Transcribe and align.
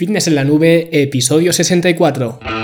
Fitness 0.00 0.28
en 0.28 0.34
la 0.34 0.44
Nube, 0.44 0.88
episodio 0.92 1.52
64. 1.52 2.59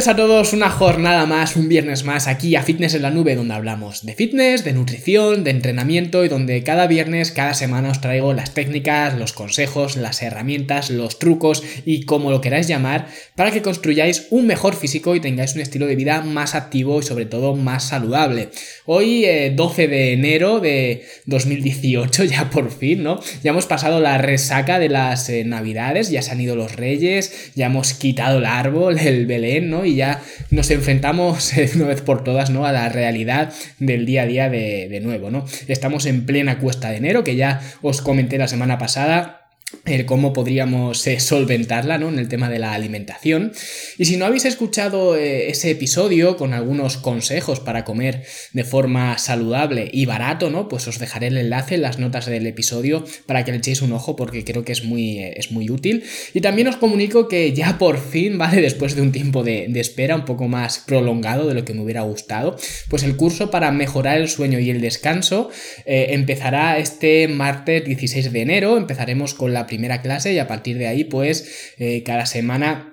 Bienvenidos 0.00 0.24
a 0.24 0.28
todos 0.28 0.52
una 0.54 0.70
jornada 0.70 1.26
más, 1.26 1.56
un 1.56 1.68
viernes 1.68 2.04
más 2.04 2.26
aquí 2.26 2.56
a 2.56 2.62
Fitness 2.62 2.94
en 2.94 3.02
la 3.02 3.10
Nube 3.10 3.34
donde 3.34 3.52
hablamos 3.52 4.06
de 4.06 4.14
fitness, 4.14 4.64
de 4.64 4.72
nutrición, 4.72 5.44
de 5.44 5.50
entrenamiento 5.50 6.24
y 6.24 6.28
donde 6.28 6.62
cada 6.62 6.86
viernes, 6.86 7.32
cada 7.32 7.52
semana 7.52 7.90
os 7.90 8.00
traigo 8.00 8.32
las 8.32 8.54
técnicas, 8.54 9.18
los 9.18 9.34
consejos, 9.34 9.96
las 9.96 10.22
herramientas, 10.22 10.88
los 10.88 11.18
trucos 11.18 11.62
y 11.84 12.04
como 12.04 12.30
lo 12.30 12.40
queráis 12.40 12.66
llamar 12.66 13.08
para 13.34 13.50
que 13.50 13.60
construyáis 13.60 14.26
un 14.30 14.46
mejor 14.46 14.74
físico 14.74 15.14
y 15.14 15.20
tengáis 15.20 15.54
un 15.54 15.60
estilo 15.60 15.86
de 15.86 15.96
vida 15.96 16.22
más 16.22 16.54
activo 16.54 17.00
y 17.00 17.02
sobre 17.02 17.26
todo 17.26 17.54
más 17.54 17.88
saludable. 17.88 18.48
Hoy 18.86 19.26
12 19.54 19.84
eh, 19.84 19.88
de 19.88 20.12
enero 20.14 20.60
de 20.60 21.04
2018 21.26 22.24
ya 22.24 22.48
por 22.48 22.70
fin, 22.70 23.02
¿no? 23.02 23.20
Ya 23.42 23.50
hemos 23.50 23.66
pasado 23.66 24.00
la 24.00 24.16
resaca 24.16 24.78
de 24.78 24.88
las 24.88 25.28
eh, 25.28 25.44
navidades, 25.44 26.08
ya 26.08 26.22
se 26.22 26.30
han 26.30 26.40
ido 26.40 26.56
los 26.56 26.74
reyes, 26.74 27.50
ya 27.54 27.66
hemos 27.66 27.92
quitado 27.92 28.38
el 28.38 28.46
árbol, 28.46 28.98
el 28.98 29.26
Belén 29.26 29.68
y 29.90 29.96
ya 29.96 30.22
nos 30.50 30.70
enfrentamos 30.70 31.52
una 31.74 31.86
vez 31.86 32.00
por 32.00 32.24
todas, 32.24 32.50
¿no? 32.50 32.66
A 32.66 32.72
la 32.72 32.88
realidad 32.88 33.52
del 33.78 34.06
día 34.06 34.22
a 34.22 34.26
día 34.26 34.50
de, 34.50 34.88
de 34.88 35.00
nuevo, 35.00 35.30
¿no? 35.30 35.44
Estamos 35.68 36.06
en 36.06 36.26
plena 36.26 36.58
cuesta 36.58 36.90
de 36.90 36.96
enero, 36.96 37.24
que 37.24 37.36
ya 37.36 37.60
os 37.82 38.00
comenté 38.00 38.38
la 38.38 38.48
semana 38.48 38.78
pasada 38.78 39.39
el 39.84 40.04
cómo 40.04 40.32
podríamos 40.32 41.06
eh, 41.06 41.20
solventarla 41.20 41.98
¿no? 41.98 42.08
en 42.08 42.18
el 42.18 42.28
tema 42.28 42.48
de 42.48 42.58
la 42.58 42.72
alimentación. 42.72 43.52
Y 43.98 44.04
si 44.04 44.16
no 44.16 44.26
habéis 44.26 44.44
escuchado 44.44 45.16
eh, 45.16 45.50
ese 45.50 45.70
episodio 45.70 46.36
con 46.36 46.54
algunos 46.54 46.96
consejos 46.96 47.60
para 47.60 47.84
comer 47.84 48.24
de 48.52 48.64
forma 48.64 49.16
saludable 49.18 49.88
y 49.92 50.06
barato, 50.06 50.50
¿no? 50.50 50.68
Pues 50.68 50.86
os 50.88 50.98
dejaré 50.98 51.28
el 51.28 51.38
enlace 51.38 51.76
en 51.76 51.82
las 51.82 51.98
notas 51.98 52.26
del 52.26 52.46
episodio 52.46 53.04
para 53.26 53.44
que 53.44 53.52
le 53.52 53.58
echéis 53.58 53.82
un 53.82 53.92
ojo 53.92 54.16
porque 54.16 54.44
creo 54.44 54.64
que 54.64 54.72
es 54.72 54.84
muy, 54.84 55.18
eh, 55.18 55.34
es 55.36 55.50
muy 55.50 55.70
útil. 55.70 56.04
Y 56.34 56.40
también 56.40 56.68
os 56.68 56.76
comunico 56.76 57.28
que 57.28 57.52
ya 57.52 57.78
por 57.78 58.00
fin, 58.00 58.38
¿vale? 58.38 58.60
Después 58.70 58.94
de 58.94 59.02
un 59.02 59.12
tiempo 59.12 59.42
de, 59.42 59.66
de 59.68 59.80
espera 59.80 60.16
un 60.16 60.24
poco 60.24 60.48
más 60.48 60.78
prolongado 60.80 61.46
de 61.46 61.54
lo 61.54 61.64
que 61.64 61.74
me 61.74 61.82
hubiera 61.82 62.02
gustado, 62.02 62.56
pues 62.88 63.02
el 63.02 63.16
curso 63.16 63.50
para 63.50 63.70
mejorar 63.70 64.18
el 64.18 64.28
sueño 64.28 64.58
y 64.58 64.70
el 64.70 64.80
descanso 64.80 65.50
empezará 65.86 66.78
este 66.78 67.28
martes 67.28 67.84
16 67.84 68.32
de 68.32 68.40
enero. 68.40 68.76
Empezaremos 68.76 69.34
con 69.34 69.52
la 69.52 69.59
primera 69.66 70.02
clase 70.02 70.32
y 70.32 70.38
a 70.38 70.46
partir 70.46 70.78
de 70.78 70.86
ahí 70.86 71.04
pues 71.04 71.74
eh, 71.78 72.02
cada 72.04 72.26
semana 72.26 72.89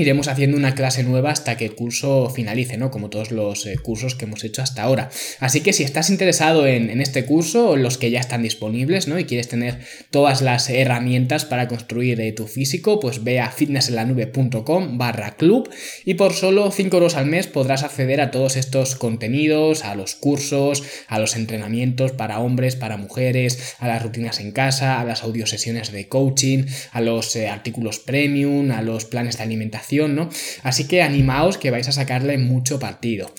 iremos 0.00 0.28
haciendo 0.28 0.56
una 0.56 0.74
clase 0.74 1.02
nueva 1.02 1.30
hasta 1.30 1.56
que 1.56 1.66
el 1.66 1.74
curso 1.74 2.30
finalice, 2.30 2.76
¿no? 2.76 2.90
Como 2.90 3.10
todos 3.10 3.30
los 3.30 3.66
eh, 3.66 3.76
cursos 3.78 4.14
que 4.14 4.24
hemos 4.24 4.44
hecho 4.44 4.62
hasta 4.62 4.82
ahora. 4.82 5.10
Así 5.38 5.60
que 5.60 5.72
si 5.72 5.82
estás 5.82 6.10
interesado 6.10 6.66
en, 6.66 7.00
este 7.00 7.24
curso 7.24 7.70
o 7.70 7.76
los 7.76 7.98
que 7.98 8.10
ya 8.10 8.20
están 8.20 8.42
disponibles, 8.42 9.08
¿no? 9.08 9.18
Y 9.18 9.24
quieres 9.24 9.48
tener 9.48 9.78
todas 10.10 10.42
las 10.42 10.68
herramientas 10.70 11.44
para 11.44 11.68
construir 11.68 12.20
eh, 12.20 12.32
tu 12.32 12.46
físico, 12.46 13.00
pues 13.00 13.24
ve 13.24 13.40
a 13.40 13.50
fitnessenlanube.com 13.50 14.98
barra 14.98 15.36
club 15.36 15.70
y 16.04 16.14
por 16.14 16.32
solo 16.32 16.70
5 16.70 16.96
euros 16.96 17.16
al 17.16 17.26
mes 17.26 17.46
podrás 17.46 17.82
acceder 17.82 18.20
a 18.20 18.30
todos 18.30 18.56
estos 18.56 18.96
contenidos, 18.96 19.84
a 19.84 19.94
los 19.94 20.14
cursos, 20.14 20.82
a 21.08 21.18
los 21.18 21.36
entrenamientos 21.36 22.12
para 22.12 22.40
hombres, 22.40 22.76
para 22.76 22.96
mujeres, 22.96 23.74
a 23.78 23.88
las 23.88 24.02
rutinas 24.02 24.40
en 24.40 24.52
casa, 24.52 25.00
a 25.00 25.04
las 25.04 25.22
audiosesiones 25.22 25.92
de 25.92 26.08
coaching, 26.08 26.64
a 26.92 27.00
los 27.00 27.34
eh, 27.36 27.48
artículos 27.48 27.98
premium, 27.98 28.70
a 28.70 28.82
los 28.82 29.04
planes 29.04 29.36
de 29.36 29.42
alimentación 29.44 29.89
¿no? 29.90 30.28
Así 30.62 30.86
que 30.86 31.02
animaos 31.02 31.58
que 31.58 31.70
vais 31.70 31.88
a 31.88 31.92
sacarle 31.92 32.38
mucho 32.38 32.78
partido. 32.78 33.32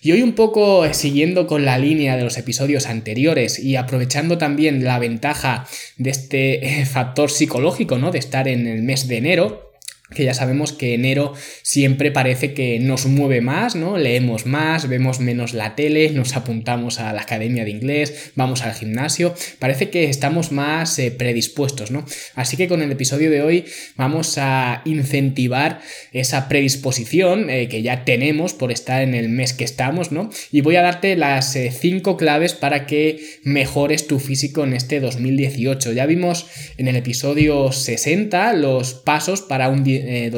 Y 0.00 0.12
hoy 0.12 0.22
un 0.22 0.34
poco 0.34 0.84
eh, 0.84 0.94
siguiendo 0.94 1.46
con 1.46 1.64
la 1.64 1.78
línea 1.78 2.16
de 2.16 2.24
los 2.24 2.38
episodios 2.38 2.86
anteriores 2.86 3.58
y 3.58 3.76
aprovechando 3.76 4.38
también 4.38 4.84
la 4.84 4.98
ventaja 4.98 5.66
de 5.96 6.10
este 6.10 6.66
eh, 6.66 6.86
factor 6.86 7.30
psicológico, 7.30 7.98
¿no? 7.98 8.10
De 8.10 8.18
estar 8.18 8.48
en 8.48 8.66
el 8.66 8.82
mes 8.82 9.08
de 9.08 9.16
enero, 9.16 9.67
que 10.14 10.24
ya 10.24 10.32
sabemos 10.32 10.72
que 10.72 10.94
enero 10.94 11.34
siempre 11.62 12.10
parece 12.10 12.54
que 12.54 12.78
nos 12.80 13.04
mueve 13.06 13.42
más, 13.42 13.76
¿no? 13.76 13.98
Leemos 13.98 14.46
más, 14.46 14.88
vemos 14.88 15.20
menos 15.20 15.52
la 15.52 15.74
tele, 15.74 16.10
nos 16.10 16.34
apuntamos 16.34 16.98
a 16.98 17.12
la 17.12 17.22
academia 17.22 17.64
de 17.64 17.70
inglés, 17.70 18.32
vamos 18.34 18.62
al 18.62 18.72
gimnasio, 18.72 19.34
parece 19.58 19.90
que 19.90 20.04
estamos 20.04 20.50
más 20.50 20.98
eh, 20.98 21.10
predispuestos, 21.10 21.90
¿no? 21.90 22.06
Así 22.34 22.56
que 22.56 22.68
con 22.68 22.80
el 22.80 22.90
episodio 22.90 23.30
de 23.30 23.42
hoy 23.42 23.64
vamos 23.96 24.38
a 24.38 24.80
incentivar 24.86 25.80
esa 26.12 26.48
predisposición 26.48 27.50
eh, 27.50 27.68
que 27.68 27.82
ya 27.82 28.04
tenemos 28.04 28.54
por 28.54 28.72
estar 28.72 29.02
en 29.02 29.14
el 29.14 29.28
mes 29.28 29.52
que 29.52 29.64
estamos, 29.64 30.10
¿no? 30.10 30.30
Y 30.50 30.62
voy 30.62 30.76
a 30.76 30.82
darte 30.82 31.16
las 31.16 31.54
eh, 31.54 31.70
cinco 31.70 32.16
claves 32.16 32.54
para 32.54 32.86
que 32.86 33.20
mejores 33.42 34.06
tu 34.06 34.18
físico 34.18 34.64
en 34.64 34.72
este 34.72 35.00
2018. 35.00 35.92
Ya 35.92 36.06
vimos 36.06 36.46
en 36.78 36.88
el 36.88 36.96
episodio 36.96 37.72
60 37.72 38.54
los 38.54 38.94
pasos 38.94 39.42
para 39.42 39.68
un 39.68 39.84
2018 39.84 39.97
eh, 39.98 40.30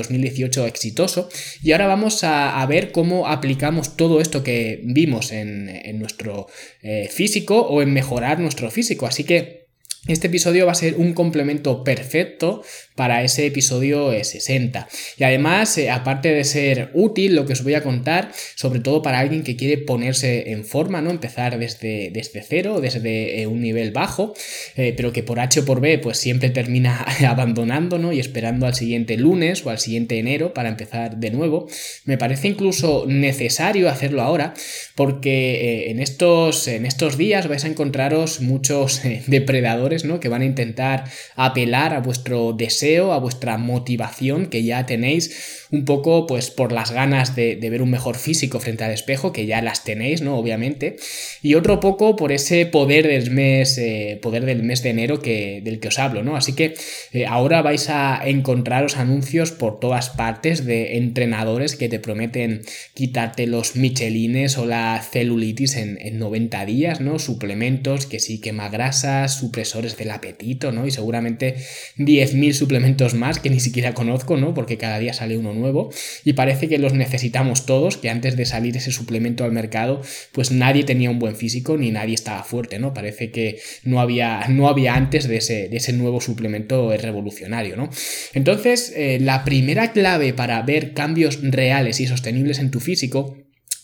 exitoso. 0.66 1.28
Y 1.62 1.72
ahora 1.72 1.86
vamos 1.86 2.24
a, 2.24 2.64
ver 2.66 2.92
cómo 2.92 3.26
aplicamos 3.26 3.96
todo 3.96 4.20
esto 4.20 4.44
que 4.44 4.80
vimos 4.84 5.32
en, 5.32 5.98
nuestro 5.98 6.46
eh, 6.82 7.08
físico 7.10 7.60
o 7.60 7.82
en 7.82 7.92
mejorar 7.92 8.38
nuestro 8.38 8.70
físico. 8.70 9.06
Así 9.06 9.24
que 9.24 9.69
este 10.06 10.28
episodio 10.28 10.64
va 10.64 10.72
a 10.72 10.76
ser 10.76 10.94
un 10.96 11.12
complemento 11.12 11.84
perfecto 11.84 12.62
para 13.00 13.22
ese 13.22 13.46
episodio 13.46 14.12
60. 14.12 14.88
Y 15.16 15.24
además, 15.24 15.78
eh, 15.78 15.88
aparte 15.88 16.30
de 16.32 16.44
ser 16.44 16.90
útil, 16.92 17.34
lo 17.34 17.46
que 17.46 17.54
os 17.54 17.62
voy 17.62 17.72
a 17.72 17.82
contar, 17.82 18.30
sobre 18.56 18.80
todo 18.80 19.00
para 19.00 19.18
alguien 19.18 19.42
que 19.42 19.56
quiere 19.56 19.78
ponerse 19.78 20.52
en 20.52 20.66
forma, 20.66 21.00
¿no? 21.00 21.10
Empezar 21.10 21.58
desde, 21.58 22.10
desde 22.12 22.42
cero, 22.42 22.80
desde 22.80 23.40
eh, 23.40 23.46
un 23.46 23.60
nivel 23.60 23.90
bajo, 23.90 24.34
eh, 24.76 24.92
pero 24.96 25.12
que 25.12 25.22
por 25.22 25.40
H 25.40 25.60
o 25.60 25.64
por 25.64 25.80
B, 25.80 25.98
pues 25.98 26.18
siempre 26.18 26.50
termina 26.50 27.04
abandonando. 27.26 27.90
Y 28.12 28.20
esperando 28.20 28.66
al 28.66 28.74
siguiente 28.74 29.16
lunes 29.16 29.64
o 29.64 29.70
al 29.70 29.78
siguiente 29.78 30.18
enero 30.18 30.52
para 30.52 30.68
empezar 30.68 31.16
de 31.16 31.30
nuevo. 31.30 31.68
Me 32.04 32.18
parece 32.18 32.48
incluso 32.48 33.04
necesario 33.06 33.88
hacerlo 33.88 34.22
ahora, 34.22 34.54
porque 34.94 35.90
en, 35.90 36.00
estos, 36.00 36.68
en 36.68 36.86
estos 36.86 37.16
días 37.16 37.48
vais 37.48 37.64
a 37.64 37.68
encontraros 37.68 38.40
muchos 38.40 39.00
depredadores, 39.26 39.89
¿no? 40.04 40.20
Que 40.20 40.28
van 40.28 40.42
a 40.42 40.46
intentar 40.46 41.04
apelar 41.36 41.94
a 41.94 42.00
vuestro 42.00 42.52
deseo 42.52 43.12
a 43.12 43.18
vuestra 43.18 43.56
motivación 43.58 44.46
que 44.46 44.62
ya 44.62 44.86
tenéis 44.86 45.66
un 45.70 45.84
poco 45.84 46.26
pues 46.26 46.50
por 46.50 46.72
las 46.72 46.90
ganas 46.90 47.36
de, 47.36 47.56
ver 47.56 47.82
un 47.82 47.90
mejor 47.90 48.16
físico 48.16 48.58
frente 48.58 48.84
al 48.84 48.90
espejo, 48.90 49.32
que 49.32 49.46
ya 49.46 49.62
las 49.62 49.84
tenéis, 49.84 50.20
¿no? 50.20 50.36
Obviamente. 50.36 50.96
Y 51.42 51.54
otro 51.54 51.78
poco 51.78 52.16
por 52.16 52.32
ese 52.32 52.66
poder 52.66 53.06
del 53.06 53.30
mes, 53.30 53.78
eh, 53.78 54.18
poder 54.20 54.44
del 54.44 54.62
mes 54.62 54.82
de 54.82 54.90
enero 54.90 55.22
que, 55.22 55.60
del 55.62 55.78
que 55.78 55.88
os 55.88 55.98
hablo, 55.98 56.22
¿no? 56.22 56.36
Así 56.36 56.54
que 56.54 56.74
eh, 57.12 57.26
ahora 57.26 57.62
vais 57.62 57.88
a 57.88 58.20
encontraros 58.24 58.96
anuncios 58.96 59.52
por 59.52 59.78
todas 59.78 60.10
partes 60.10 60.66
de 60.66 60.96
entrenadores 60.96 61.76
que 61.76 61.88
te 61.88 62.00
prometen 62.00 62.62
quitarte 62.94 63.46
los 63.46 63.76
michelines 63.76 64.58
o 64.58 64.66
la 64.66 65.00
celulitis 65.08 65.76
en, 65.76 65.98
en 66.00 66.18
90 66.18 66.66
días, 66.66 67.00
¿no? 67.00 67.18
Suplementos 67.18 68.06
que 68.06 68.18
sí 68.18 68.40
quema 68.40 68.68
grasas, 68.68 69.34
supresores 69.34 69.79
del 69.96 70.10
apetito, 70.10 70.72
¿no? 70.72 70.86
Y 70.86 70.90
seguramente 70.90 71.56
10.000 71.98 72.52
suplementos 72.52 73.14
más 73.14 73.38
que 73.38 73.50
ni 73.50 73.60
siquiera 73.60 73.94
conozco, 73.94 74.36
¿no? 74.36 74.54
Porque 74.54 74.78
cada 74.78 74.98
día 74.98 75.12
sale 75.12 75.36
uno 75.36 75.52
nuevo 75.52 75.90
y 76.24 76.34
parece 76.34 76.68
que 76.68 76.78
los 76.78 76.92
necesitamos 76.92 77.66
todos, 77.66 77.96
que 77.96 78.10
antes 78.10 78.36
de 78.36 78.46
salir 78.46 78.76
ese 78.76 78.92
suplemento 78.92 79.44
al 79.44 79.52
mercado, 79.52 80.02
pues 80.32 80.50
nadie 80.50 80.84
tenía 80.84 81.10
un 81.10 81.18
buen 81.18 81.36
físico 81.36 81.76
ni 81.76 81.90
nadie 81.90 82.14
estaba 82.14 82.42
fuerte, 82.44 82.78
¿no? 82.78 82.94
Parece 82.94 83.30
que 83.30 83.60
no 83.84 84.00
había, 84.00 84.46
no 84.48 84.68
había 84.68 84.94
antes 84.94 85.28
de 85.28 85.36
ese, 85.38 85.68
de 85.68 85.76
ese 85.76 85.92
nuevo 85.92 86.20
suplemento 86.20 86.96
revolucionario, 86.96 87.76
¿no? 87.76 87.90
Entonces, 88.34 88.92
eh, 88.96 89.18
la 89.20 89.44
primera 89.44 89.92
clave 89.92 90.32
para 90.32 90.62
ver 90.62 90.92
cambios 90.94 91.38
reales 91.42 92.00
y 92.00 92.06
sostenibles 92.06 92.58
en 92.58 92.70
tu 92.70 92.80
físico 92.80 93.36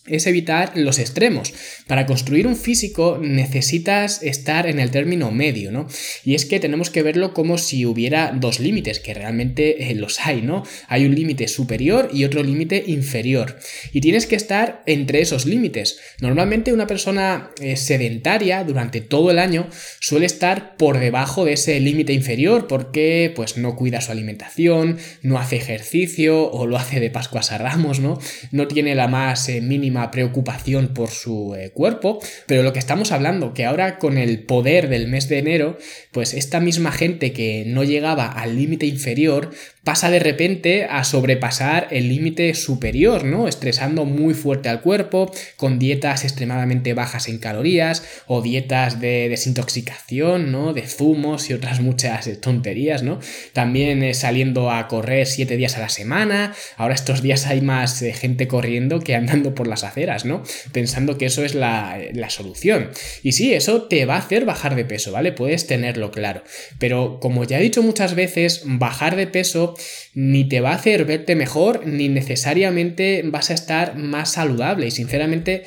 es 0.06 0.26
evitar 0.26 0.72
los 0.74 0.98
extremos. 0.98 1.52
Para 1.86 2.06
construir 2.06 2.46
un 2.46 2.56
físico 2.56 3.18
necesitas 3.20 4.22
estar 4.22 4.66
en 4.66 4.78
el 4.78 4.90
término 4.90 5.30
medio, 5.30 5.72
¿no? 5.72 5.86
Y 6.24 6.34
es 6.34 6.44
que 6.44 6.60
tenemos 6.60 6.90
que 6.90 7.02
verlo 7.02 7.34
como 7.34 7.58
si 7.58 7.86
hubiera 7.86 8.32
dos 8.34 8.60
límites, 8.60 9.00
que 9.00 9.14
realmente 9.14 9.90
eh, 9.90 9.94
los 9.94 10.20
hay, 10.20 10.42
¿no? 10.42 10.64
Hay 10.88 11.04
un 11.04 11.14
límite 11.14 11.48
superior 11.48 12.10
y 12.12 12.24
otro 12.24 12.42
límite 12.42 12.84
inferior. 12.86 13.58
Y 13.92 14.00
tienes 14.00 14.26
que 14.26 14.36
estar 14.36 14.82
entre 14.86 15.20
esos 15.20 15.46
límites. 15.46 15.98
Normalmente 16.20 16.72
una 16.72 16.86
persona 16.86 17.50
eh, 17.60 17.76
sedentaria 17.76 18.64
durante 18.64 19.00
todo 19.00 19.30
el 19.30 19.38
año 19.38 19.68
suele 20.00 20.26
estar 20.26 20.76
por 20.76 20.98
debajo 20.98 21.44
de 21.44 21.54
ese 21.54 21.78
límite 21.80 22.12
inferior 22.12 22.66
porque 22.66 23.32
pues 23.34 23.56
no 23.56 23.76
cuida 23.76 24.00
su 24.00 24.12
alimentación, 24.12 24.98
no 25.22 25.38
hace 25.38 25.56
ejercicio 25.56 26.50
o 26.50 26.66
lo 26.66 26.76
hace 26.76 27.00
de 27.00 27.10
Pascuas 27.10 27.52
a 27.52 27.58
Ramos, 27.58 28.00
¿no? 28.00 28.18
No 28.50 28.66
tiene 28.66 28.94
la 28.94 29.08
más 29.08 29.48
eh, 29.48 29.60
mínima 29.60 29.95
preocupación 30.10 30.88
por 30.88 31.10
su 31.10 31.54
eh, 31.54 31.70
cuerpo, 31.70 32.20
pero 32.46 32.62
lo 32.62 32.72
que 32.72 32.78
estamos 32.78 33.12
hablando, 33.12 33.54
que 33.54 33.64
ahora 33.64 33.98
con 33.98 34.18
el 34.18 34.44
poder 34.44 34.88
del 34.88 35.08
mes 35.08 35.28
de 35.28 35.38
enero, 35.38 35.78
pues 36.12 36.34
esta 36.34 36.60
misma 36.60 36.92
gente 36.92 37.32
que 37.32 37.64
no 37.66 37.84
llegaba 37.84 38.26
al 38.26 38.56
límite 38.56 38.86
inferior 38.86 39.50
pasa 39.86 40.10
de 40.10 40.18
repente 40.18 40.84
a 40.90 41.04
sobrepasar 41.04 41.86
el 41.92 42.08
límite 42.08 42.54
superior, 42.54 43.22
¿no? 43.22 43.46
Estresando 43.46 44.04
muy 44.04 44.34
fuerte 44.34 44.68
al 44.68 44.80
cuerpo, 44.80 45.30
con 45.54 45.78
dietas 45.78 46.24
extremadamente 46.24 46.92
bajas 46.92 47.28
en 47.28 47.38
calorías 47.38 48.02
o 48.26 48.42
dietas 48.42 48.98
de 48.98 49.28
desintoxicación, 49.28 50.50
¿no? 50.50 50.72
De 50.72 50.82
zumos 50.82 51.50
y 51.50 51.52
otras 51.52 51.80
muchas 51.80 52.28
tonterías, 52.40 53.04
¿no? 53.04 53.20
También 53.52 54.02
eh, 54.02 54.12
saliendo 54.14 54.72
a 54.72 54.88
correr 54.88 55.24
siete 55.24 55.56
días 55.56 55.76
a 55.76 55.82
la 55.82 55.88
semana. 55.88 56.52
Ahora 56.76 56.96
estos 56.96 57.22
días 57.22 57.46
hay 57.46 57.60
más 57.60 58.02
eh, 58.02 58.12
gente 58.12 58.48
corriendo 58.48 58.98
que 58.98 59.14
andando 59.14 59.54
por 59.54 59.68
las 59.68 59.84
aceras, 59.84 60.24
¿no? 60.24 60.42
Pensando 60.72 61.16
que 61.16 61.26
eso 61.26 61.44
es 61.44 61.54
la, 61.54 61.96
la 62.12 62.28
solución. 62.28 62.90
Y 63.22 63.32
sí, 63.32 63.54
eso 63.54 63.82
te 63.82 64.04
va 64.04 64.16
a 64.16 64.18
hacer 64.18 64.46
bajar 64.46 64.74
de 64.74 64.84
peso, 64.84 65.12
¿vale? 65.12 65.30
Puedes 65.30 65.68
tenerlo 65.68 66.10
claro. 66.10 66.42
Pero 66.80 67.20
como 67.20 67.44
ya 67.44 67.60
he 67.60 67.62
dicho 67.62 67.84
muchas 67.84 68.16
veces, 68.16 68.62
bajar 68.64 69.14
de 69.14 69.28
peso 69.28 69.75
ni 70.14 70.48
te 70.48 70.60
va 70.60 70.70
a 70.70 70.76
hacer 70.76 71.04
verte 71.04 71.34
mejor, 71.34 71.86
ni 71.86 72.08
necesariamente 72.08 73.22
vas 73.24 73.50
a 73.50 73.54
estar 73.54 73.96
más 73.96 74.32
saludable. 74.32 74.86
Y 74.86 74.90
sinceramente 74.90 75.64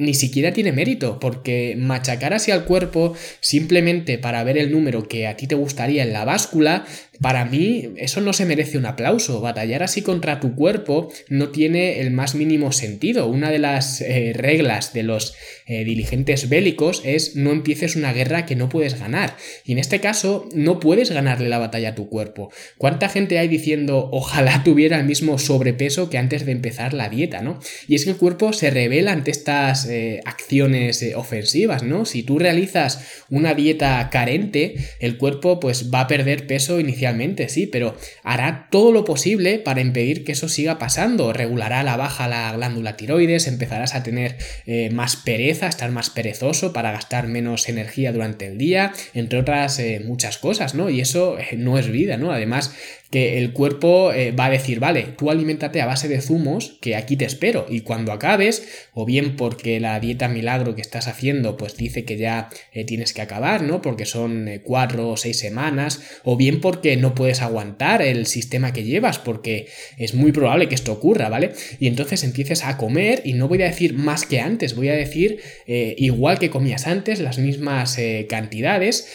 ni 0.00 0.14
siquiera 0.14 0.52
tiene 0.52 0.72
mérito, 0.72 1.20
porque 1.20 1.74
machacar 1.76 2.32
así 2.32 2.50
al 2.50 2.64
cuerpo 2.64 3.14
simplemente 3.40 4.18
para 4.18 4.42
ver 4.44 4.56
el 4.56 4.72
número 4.72 5.06
que 5.06 5.26
a 5.26 5.36
ti 5.36 5.46
te 5.46 5.54
gustaría 5.54 6.02
en 6.02 6.12
la 6.12 6.24
báscula 6.24 6.86
para 7.20 7.44
mí 7.44 7.90
eso 7.96 8.22
no 8.22 8.32
se 8.32 8.46
merece 8.46 8.78
un 8.78 8.86
aplauso. 8.86 9.40
Batallar 9.40 9.82
así 9.82 10.00
contra 10.00 10.40
tu 10.40 10.54
cuerpo 10.54 11.12
no 11.28 11.50
tiene 11.50 12.00
el 12.00 12.10
más 12.12 12.34
mínimo 12.34 12.72
sentido. 12.72 13.26
Una 13.26 13.50
de 13.50 13.58
las 13.58 14.00
eh, 14.00 14.32
reglas 14.34 14.94
de 14.94 15.02
los 15.02 15.34
eh, 15.66 15.84
diligentes 15.84 16.48
bélicos 16.48 17.02
es 17.04 17.36
no 17.36 17.50
empieces 17.50 17.94
una 17.94 18.14
guerra 18.14 18.46
que 18.46 18.56
no 18.56 18.70
puedes 18.70 18.98
ganar. 18.98 19.36
Y 19.66 19.72
en 19.72 19.78
este 19.78 20.00
caso 20.00 20.48
no 20.54 20.80
puedes 20.80 21.10
ganarle 21.10 21.50
la 21.50 21.58
batalla 21.58 21.90
a 21.90 21.94
tu 21.94 22.08
cuerpo. 22.08 22.50
¿Cuánta 22.78 23.10
gente 23.10 23.38
hay 23.38 23.48
diciendo 23.48 24.08
ojalá 24.12 24.62
tuviera 24.64 24.98
el 24.98 25.04
mismo 25.04 25.38
sobrepeso 25.38 26.08
que 26.08 26.16
antes 26.16 26.46
de 26.46 26.52
empezar 26.52 26.94
la 26.94 27.10
dieta, 27.10 27.42
¿no? 27.42 27.60
Y 27.86 27.96
es 27.96 28.04
que 28.04 28.10
el 28.10 28.16
cuerpo 28.16 28.54
se 28.54 28.70
revela 28.70 29.12
ante 29.12 29.30
estas 29.30 29.86
eh, 29.86 30.22
acciones 30.24 31.04
ofensivas, 31.14 31.82
¿no? 31.82 32.06
Si 32.06 32.22
tú 32.22 32.38
realizas 32.38 33.22
una 33.28 33.52
dieta 33.52 34.08
carente, 34.10 34.76
el 35.00 35.18
cuerpo 35.18 35.60
pues 35.60 35.90
va 35.92 36.00
a 36.00 36.06
perder 36.06 36.46
peso 36.46 36.80
inicialmente 36.80 37.09
sí, 37.48 37.66
pero 37.66 37.96
hará 38.22 38.68
todo 38.70 38.92
lo 38.92 39.04
posible 39.04 39.58
para 39.58 39.80
impedir 39.80 40.24
que 40.24 40.32
eso 40.32 40.48
siga 40.48 40.78
pasando. 40.78 41.32
Regulará 41.32 41.82
la 41.82 41.96
baja 41.96 42.28
la 42.28 42.52
glándula 42.52 42.96
tiroides, 42.96 43.46
empezarás 43.46 43.94
a 43.94 44.02
tener 44.02 44.36
eh, 44.66 44.90
más 44.90 45.16
pereza, 45.16 45.66
estar 45.66 45.90
más 45.90 46.10
perezoso 46.10 46.72
para 46.72 46.92
gastar 46.92 47.26
menos 47.26 47.68
energía 47.68 48.12
durante 48.12 48.46
el 48.46 48.58
día, 48.58 48.92
entre 49.14 49.38
otras 49.38 49.78
eh, 49.78 50.00
muchas 50.04 50.38
cosas, 50.38 50.74
¿no? 50.74 50.90
Y 50.90 51.00
eso 51.00 51.38
eh, 51.38 51.56
no 51.56 51.78
es 51.78 51.90
vida, 51.90 52.16
¿no? 52.16 52.32
Además, 52.32 52.74
que 53.10 53.38
el 53.38 53.52
cuerpo 53.52 54.12
eh, 54.12 54.30
va 54.30 54.46
a 54.46 54.50
decir, 54.50 54.78
vale, 54.78 55.02
tú 55.18 55.30
alimentate 55.30 55.80
a 55.80 55.86
base 55.86 56.06
de 56.06 56.20
zumos, 56.20 56.78
que 56.80 56.94
aquí 56.94 57.16
te 57.16 57.24
espero, 57.24 57.66
y 57.68 57.80
cuando 57.80 58.12
acabes, 58.12 58.86
o 58.94 59.04
bien 59.04 59.34
porque 59.34 59.80
la 59.80 59.98
dieta 59.98 60.28
milagro 60.28 60.76
que 60.76 60.80
estás 60.80 61.08
haciendo, 61.08 61.56
pues 61.56 61.76
dice 61.76 62.04
que 62.04 62.16
ya 62.16 62.50
eh, 62.72 62.84
tienes 62.84 63.12
que 63.12 63.20
acabar, 63.20 63.62
¿no? 63.62 63.82
Porque 63.82 64.06
son 64.06 64.46
eh, 64.46 64.60
cuatro 64.62 65.08
o 65.08 65.16
seis 65.16 65.40
semanas, 65.40 66.00
o 66.22 66.36
bien 66.36 66.60
porque 66.60 66.96
no 66.96 67.16
puedes 67.16 67.42
aguantar 67.42 68.00
el 68.00 68.26
sistema 68.26 68.72
que 68.72 68.84
llevas, 68.84 69.18
porque 69.18 69.66
es 69.98 70.14
muy 70.14 70.30
probable 70.30 70.68
que 70.68 70.76
esto 70.76 70.92
ocurra, 70.92 71.28
¿vale? 71.28 71.50
Y 71.80 71.88
entonces 71.88 72.22
empieces 72.22 72.64
a 72.64 72.76
comer, 72.76 73.22
y 73.24 73.32
no 73.32 73.48
voy 73.48 73.60
a 73.62 73.66
decir 73.66 73.94
más 73.94 74.24
que 74.24 74.38
antes, 74.38 74.76
voy 74.76 74.88
a 74.88 74.94
decir 74.94 75.40
igual 75.66 76.38
que 76.38 76.50
comías 76.50 76.86
antes, 76.86 77.20
las 77.20 77.38
mismas 77.38 77.98
cantidades, 78.28 79.08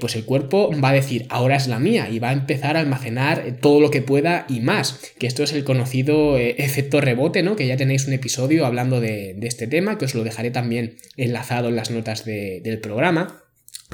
pues 0.00 0.14
el 0.14 0.24
cuerpo 0.24 0.70
va 0.82 0.90
a 0.90 0.94
decir, 0.94 1.26
ahora 1.28 1.56
es 1.56 1.66
la 1.66 1.78
mía, 1.78 2.08
y 2.10 2.18
va 2.18 2.30
a 2.30 2.32
empezar 2.32 2.76
a 2.76 2.80
almacenar 2.80 3.41
todo 3.60 3.80
lo 3.80 3.90
que 3.90 4.02
pueda 4.02 4.46
y 4.48 4.60
más, 4.60 5.12
que 5.18 5.26
esto 5.26 5.42
es 5.42 5.52
el 5.52 5.64
conocido 5.64 6.38
eh, 6.38 6.56
efecto 6.58 7.00
rebote, 7.00 7.42
¿no? 7.42 7.56
Que 7.56 7.66
ya 7.66 7.76
tenéis 7.76 8.06
un 8.06 8.12
episodio 8.12 8.66
hablando 8.66 9.00
de, 9.00 9.36
este 9.42 9.66
tema, 9.66 9.98
que 9.98 10.04
os 10.04 10.14
lo 10.14 10.24
dejaré 10.24 10.50
también 10.50 10.96
enlazado 11.16 11.68
en 11.68 11.76
las 11.76 11.90
notas 11.90 12.24
del 12.24 12.78
programa. 12.78 13.41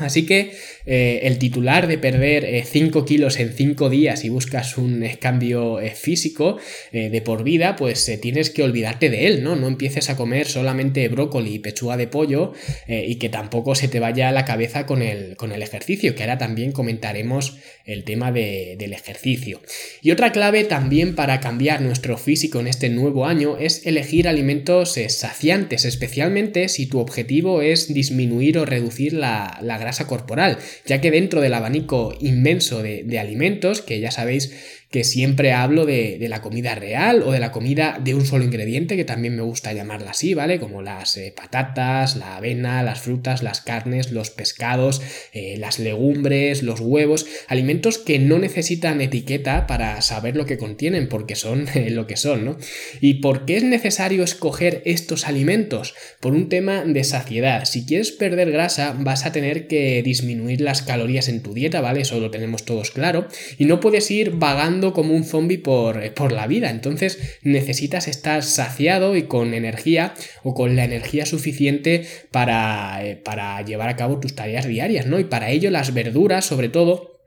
Así 0.01 0.27
que 0.27 0.53
eh, 0.87 1.21
el 1.25 1.39
titular 1.39 1.87
de 1.87 1.99
perder 1.99 2.65
5 2.65 2.99
eh, 2.99 3.05
kilos 3.05 3.39
en 3.39 3.53
5 3.53 3.91
días 3.91 4.25
y 4.25 4.29
buscas 4.29 4.79
un 4.79 5.03
eh, 5.03 5.19
cambio 5.21 5.79
físico 5.95 6.59
de 6.93 7.23
por 7.23 7.45
vida, 7.45 7.77
pues 7.77 8.11
tienes 8.21 8.51
que 8.51 8.63
olvidarte 8.63 9.11
de 9.11 9.27
él, 9.27 9.43
¿no? 9.43 9.57
No 9.57 9.69
empieces 9.69 10.11
a 10.11 10.17
comer 10.17 10.47
solamente 10.47 11.09
brócoli 11.09 11.55
y 11.55 11.59
pechuga 11.59 11.97
de 11.97 12.07
pollo 12.07 12.53
y 12.87 13.17
que 13.17 13.29
tampoco 13.29 13.75
se 13.75 13.89
te 13.89 14.01
vaya 14.01 14.29
a 14.29 14.33
la 14.33 14.45
cabeza 14.45 14.87
con 14.87 15.03
el, 15.03 15.37
con 15.37 15.53
el 15.53 15.63
ejercicio, 15.63 16.15
que 16.15 16.23
ahora 16.23 16.39
también 16.39 16.73
comentaremos 16.73 17.59
el 17.85 18.05
tema 18.05 18.33
del 18.33 18.93
ejercicio. 18.93 19.61
Y 20.03 20.11
otra 20.11 20.33
clave 20.33 20.65
también 20.65 21.15
para 21.15 21.41
cambiar 21.41 21.81
nuestro 21.81 22.17
físico 22.17 22.61
en 22.61 22.67
este 22.67 22.89
nuevo 22.89 23.27
año 23.27 23.57
es 23.59 23.87
elegir 23.87 24.29
alimentos 24.29 24.99
saciantes, 25.09 25.85
especialmente 25.85 26.69
si 26.69 26.87
tu 26.87 26.99
objetivo 26.99 27.63
es 27.63 27.93
disminuir 27.93 28.59
o 28.59 28.65
reducir 28.65 29.13
la, 29.13 29.59
la 29.63 29.79
corporal, 30.07 30.59
ya 30.87 31.01
que 31.01 31.11
dentro 31.11 31.41
del 31.41 31.55
abanico 31.55 32.15
inmenso 32.21 32.83
de 32.83 33.19
alimentos, 33.19 33.83
que 33.83 34.01
ya 34.01 34.11
sabéis 34.11 34.78
que 34.91 35.05
siempre 35.05 35.53
hablo 35.53 35.85
de, 35.85 36.17
la 36.29 36.41
comida 36.41 36.75
real 36.75 37.23
o 37.23 37.33
de 37.33 37.41
la 37.41 37.53
comida 37.53 37.99
de 38.03 38.15
un 38.15 38.25
solo 38.25 38.45
ingrediente, 38.45 38.97
que 38.97 39.05
también 39.05 39.37
me 39.37 39.43
gusta 39.43 39.73
llamarla 39.73 40.13
así, 40.13 40.33
¿vale? 40.33 40.59
Como 40.59 40.81
las 40.81 41.17
eh, 41.19 41.33
patatas, 41.35 42.17
la 42.17 42.37
avena, 42.37 42.83
las 42.83 43.01
frutas, 43.01 43.43
las 43.43 43.61
carnes, 43.61 44.13
los 44.13 44.31
pescados, 44.31 45.03
eh, 45.33 45.57
las 45.59 45.79
legumbres, 45.79 46.63
los 46.63 46.81
huevos, 46.81 47.27
alimentos 47.49 47.99
que 47.99 48.19
no 48.19 48.39
necesitan 48.39 49.03
etiqueta 49.03 49.67
para 49.67 50.01
saber 50.01 50.37
lo 50.37 50.47
que 50.47 50.57
contienen, 50.57 51.09
porque 51.09 51.35
son 51.35 51.67
eh, 51.75 51.91
lo 51.91 52.07
que 52.07 52.17
son, 52.17 52.47
¿no? 52.47 52.57
¿Y 53.01 53.15
por 53.15 53.45
qué 53.45 53.59
es 53.59 53.65
necesario 53.65 54.25
escoger 54.25 54.81
estos 54.87 55.27
alimentos? 55.27 55.95
Por 56.21 56.33
un 56.33 56.49
tema 56.49 56.85
de 56.85 57.05
saciedad. 57.05 57.67
Si 57.67 57.85
quieres 57.85 58.11
perder 58.11 58.51
grasa, 58.53 58.97
vas 58.99 59.27
a 59.27 59.33
tener 59.33 59.67
que 59.67 60.03
disminuir 60.03 60.63
las 60.63 60.81
calorías 60.81 61.29
en 61.29 61.43
tu 61.43 61.53
dieta, 61.53 61.83
¿vale? 61.83 62.01
Eso 62.01 62.19
lo 62.21 62.31
tenemos 62.31 62.65
todos 62.65 62.91
claro. 62.91 63.29
Y 63.59 63.67
no 63.67 63.81
puedes 63.81 64.11
ir 64.11 64.31
vagando 64.31 64.78
como 64.93 65.15
un 65.15 65.25
zombie 65.25 65.59
por, 65.59 66.13
por 66.15 66.33
la 66.33 66.47
vida. 66.47 66.71
Entonces 66.71 67.39
necesitas 67.43 68.09
estar 68.09 68.43
saciado 68.43 69.17
y 69.17 69.25
con 69.25 69.55
energía 69.55 70.15
o 70.43 70.55
con 70.55 70.77
la 70.77 70.85
energía 70.85 71.27
suficiente 71.27 72.07
para, 72.31 73.05
eh, 73.05 73.17
para 73.17 73.61
llevar 73.63 73.89
a 73.89 73.97
cabo 73.97 74.21
tus 74.21 74.35
tareas 74.35 74.67
diarias, 74.67 75.07
¿no? 75.07 75.19
Y 75.19 75.25
para 75.25 75.51
ello 75.51 75.71
las 75.71 75.93
verduras, 75.95 76.45
sobre 76.45 76.69
todo, 76.69 77.18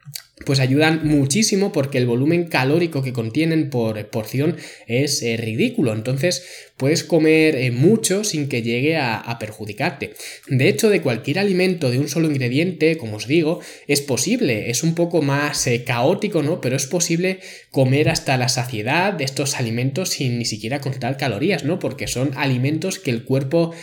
pues 0.45 0.59
ayudan 0.59 1.01
muchísimo 1.03 1.71
porque 1.71 1.97
el 1.97 2.05
volumen 2.05 2.45
calórico 2.45 3.01
que 3.01 3.13
contienen 3.13 3.69
por 3.69 4.05
porción 4.07 4.57
es 4.88 5.21
eh, 5.21 5.38
ridículo. 5.38 5.93
Entonces 5.93 6.45
puedes 6.77 7.04
comer 7.04 7.56
eh, 7.56 7.71
mucho 7.71 8.23
sin 8.23 8.47
que 8.49 8.61
llegue 8.61 8.97
a, 8.97 9.37
perjudicarte. 9.39 10.13
De 10.47 10.68
hecho, 10.68 10.89
de 10.89 11.01
cualquier 11.01 11.39
alimento 11.39 11.89
de 11.89 11.99
un 11.99 12.07
solo 12.07 12.30
ingrediente, 12.30 12.97
como 12.97 13.18
os 13.18 13.27
digo, 13.27 13.59
es 13.87 14.01
posible. 14.01 14.69
Es 14.69 14.83
un 14.83 14.94
poco 14.94 15.21
más 15.21 15.66
eh, 15.68 15.83
caótico, 15.83 16.44
¿no? 16.44 16.61
Pero 16.61 16.75
es 16.75 16.85
posible 16.85 17.39
comer 17.71 18.09
hasta 18.09 18.37
la 18.37 18.49
saciedad 18.49 19.13
de 19.13 19.23
estos 19.23 19.56
alimentos 19.56 20.09
sin 20.09 20.37
ni 20.37 20.45
siquiera 20.45 20.81
contar 20.81 21.18
calorías, 21.18 21.63
¿no? 21.63 21.80
Porque 21.80 22.07
son 22.07 22.31
alimentos 22.35 22.99
que 22.99 23.11
el 23.11 23.23
cuerpo 23.23 23.73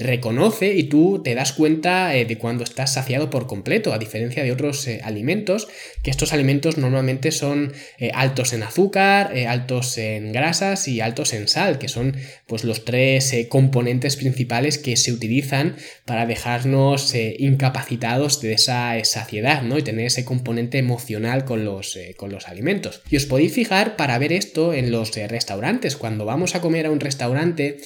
reconoce 0.00 0.74
y 0.74 0.84
tú 0.84 1.20
te 1.22 1.34
das 1.34 1.52
cuenta 1.52 2.08
de 2.08 2.38
cuando 2.38 2.64
estás 2.64 2.94
saciado 2.94 3.30
por 3.30 3.46
completo, 3.46 3.92
a 3.92 3.98
diferencia 3.98 4.42
de 4.42 4.52
otros 4.52 4.88
alimentos 5.02 5.68
que 6.06 6.12
estos 6.12 6.32
alimentos 6.32 6.78
normalmente 6.78 7.32
son 7.32 7.72
eh, 7.98 8.12
altos 8.14 8.52
en 8.52 8.62
azúcar, 8.62 9.36
eh, 9.36 9.48
altos 9.48 9.98
en 9.98 10.30
grasas 10.30 10.86
y 10.86 11.00
altos 11.00 11.32
en 11.32 11.48
sal, 11.48 11.80
que 11.80 11.88
son 11.88 12.16
pues 12.46 12.62
los 12.62 12.84
tres 12.84 13.32
eh, 13.32 13.48
componentes 13.48 14.14
principales 14.14 14.78
que 14.78 14.96
se 14.96 15.10
utilizan 15.10 15.74
para 16.04 16.24
dejarnos 16.24 17.12
incapacitados 17.38 18.40
de 18.40 18.52
esa 18.52 18.94
saciedad, 19.02 19.62
¿no? 19.62 19.78
Y 19.78 19.82
tener 19.82 20.06
ese 20.06 20.24
componente 20.24 20.78
emocional 20.78 21.44
con 21.44 21.64
los, 21.64 21.98
con 22.16 22.30
los 22.30 22.46
alimentos. 22.46 23.02
Y 23.10 23.16
os 23.16 23.26
podéis 23.26 23.52
fijar 23.52 23.96
para 23.96 24.16
ver 24.18 24.32
esto 24.32 24.74
en 24.74 24.92
los 24.92 25.12
restaurantes. 25.12 25.96
Cuando 25.96 26.24
vamos 26.24 26.54
a 26.54 26.60
comer 26.60 26.86
a 26.86 26.92
un 26.92 27.00
restaurante, 27.00 27.78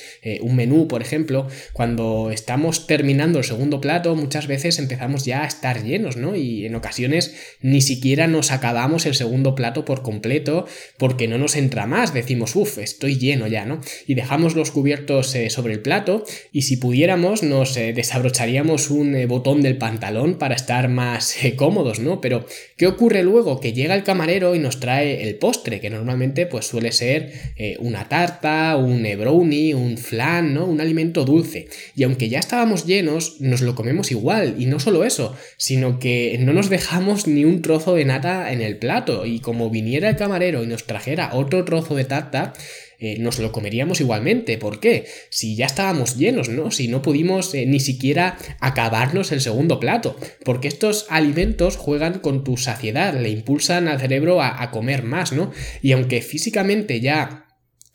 un 0.42 0.56
menú, 0.56 0.88
por 0.88 1.00
ejemplo, 1.00 1.48
cuando 1.72 2.30
estamos 2.30 2.86
terminando 2.86 3.38
el 3.38 3.44
segundo 3.44 3.80
plato, 3.80 4.14
muchas 4.14 4.46
veces 4.46 4.78
empezamos 4.78 5.24
ya 5.24 5.42
a 5.42 5.46
estar 5.46 5.82
llenos, 5.82 6.18
¿no? 6.18 6.36
Y 6.36 6.66
en 6.66 6.74
ocasiones 6.74 7.56
ni 7.62 7.80
siquiera 7.80 8.09
nos 8.16 8.50
acabamos 8.50 9.06
el 9.06 9.14
segundo 9.14 9.54
plato 9.54 9.84
por 9.84 10.02
completo 10.02 10.66
porque 10.98 11.28
no 11.28 11.38
nos 11.38 11.56
entra 11.56 11.86
más, 11.86 12.12
decimos, 12.12 12.56
uff, 12.56 12.78
estoy 12.78 13.18
lleno 13.18 13.46
ya, 13.46 13.64
¿no? 13.64 13.80
Y 14.06 14.14
dejamos 14.14 14.54
los 14.54 14.70
cubiertos 14.70 15.34
eh, 15.34 15.50
sobre 15.50 15.74
el 15.74 15.80
plato 15.80 16.24
y 16.52 16.62
si 16.62 16.76
pudiéramos 16.76 17.42
nos 17.42 17.76
eh, 17.76 17.92
desabrocharíamos 17.92 18.90
un 18.90 19.14
eh, 19.14 19.26
botón 19.26 19.62
del 19.62 19.78
pantalón 19.78 20.38
para 20.38 20.54
estar 20.54 20.88
más 20.88 21.36
cómodos, 21.56 22.00
¿no? 22.00 22.20
Pero 22.20 22.46
¿qué 22.76 22.86
ocurre 22.86 23.22
luego? 23.22 23.60
Que 23.60 23.72
llega 23.72 23.94
el 23.94 24.04
camarero 24.04 24.54
y 24.54 24.58
nos 24.58 24.80
trae 24.80 25.28
el 25.28 25.36
postre, 25.36 25.80
que 25.80 25.90
normalmente 25.90 26.46
pues 26.46 26.66
suele 26.66 26.92
ser 26.92 27.32
una 27.78 28.08
tarta, 28.08 28.76
un 28.76 29.06
brownie, 29.18 29.74
un 29.74 29.98
flan, 29.98 30.54
¿no? 30.54 30.66
Un 30.66 30.80
alimento 30.80 31.24
dulce. 31.24 31.68
Y 31.94 32.02
aunque 32.04 32.28
ya 32.28 32.38
estábamos 32.38 32.86
llenos, 32.86 33.40
nos 33.40 33.60
lo 33.60 33.74
comemos 33.74 34.10
igual. 34.10 34.56
Y 34.58 34.66
no 34.66 34.80
solo 34.80 35.04
eso, 35.04 35.36
sino 35.56 35.98
que 35.98 36.38
no 36.40 36.52
nos 36.52 36.70
dejamos 36.70 37.26
ni 37.26 37.44
un 37.44 37.62
trozo 37.62 37.94
de 37.94 37.99
nata 38.04 38.52
en 38.52 38.60
el 38.60 38.78
plato. 38.78 39.26
Y 39.26 39.40
como 39.40 39.70
viniera 39.70 40.08
el 40.08 40.16
camarero 40.16 40.62
y 40.62 40.66
nos 40.66 40.84
trajera 40.84 41.30
otro 41.34 41.64
trozo 41.64 41.94
de 41.94 42.04
tarta, 42.04 42.52
eh, 42.98 43.18
nos 43.18 43.38
lo 43.38 43.52
comeríamos 43.52 44.00
igualmente. 44.00 44.58
¿Por 44.58 44.80
qué? 44.80 45.06
Si 45.30 45.56
ya 45.56 45.66
estábamos 45.66 46.16
llenos, 46.16 46.48
¿no? 46.48 46.70
Si 46.70 46.88
no 46.88 47.02
pudimos 47.02 47.54
eh, 47.54 47.66
ni 47.66 47.80
siquiera 47.80 48.36
acabarnos 48.60 49.32
el 49.32 49.40
segundo 49.40 49.80
plato. 49.80 50.16
Porque 50.44 50.68
estos 50.68 51.06
alimentos 51.08 51.76
juegan 51.76 52.18
con 52.18 52.44
tu 52.44 52.56
saciedad, 52.56 53.18
le 53.18 53.30
impulsan 53.30 53.88
al 53.88 54.00
cerebro 54.00 54.42
a, 54.42 54.62
a 54.62 54.70
comer 54.70 55.02
más, 55.02 55.32
¿no? 55.32 55.50
Y 55.82 55.92
aunque 55.92 56.20
físicamente 56.22 57.00
ya 57.00 57.46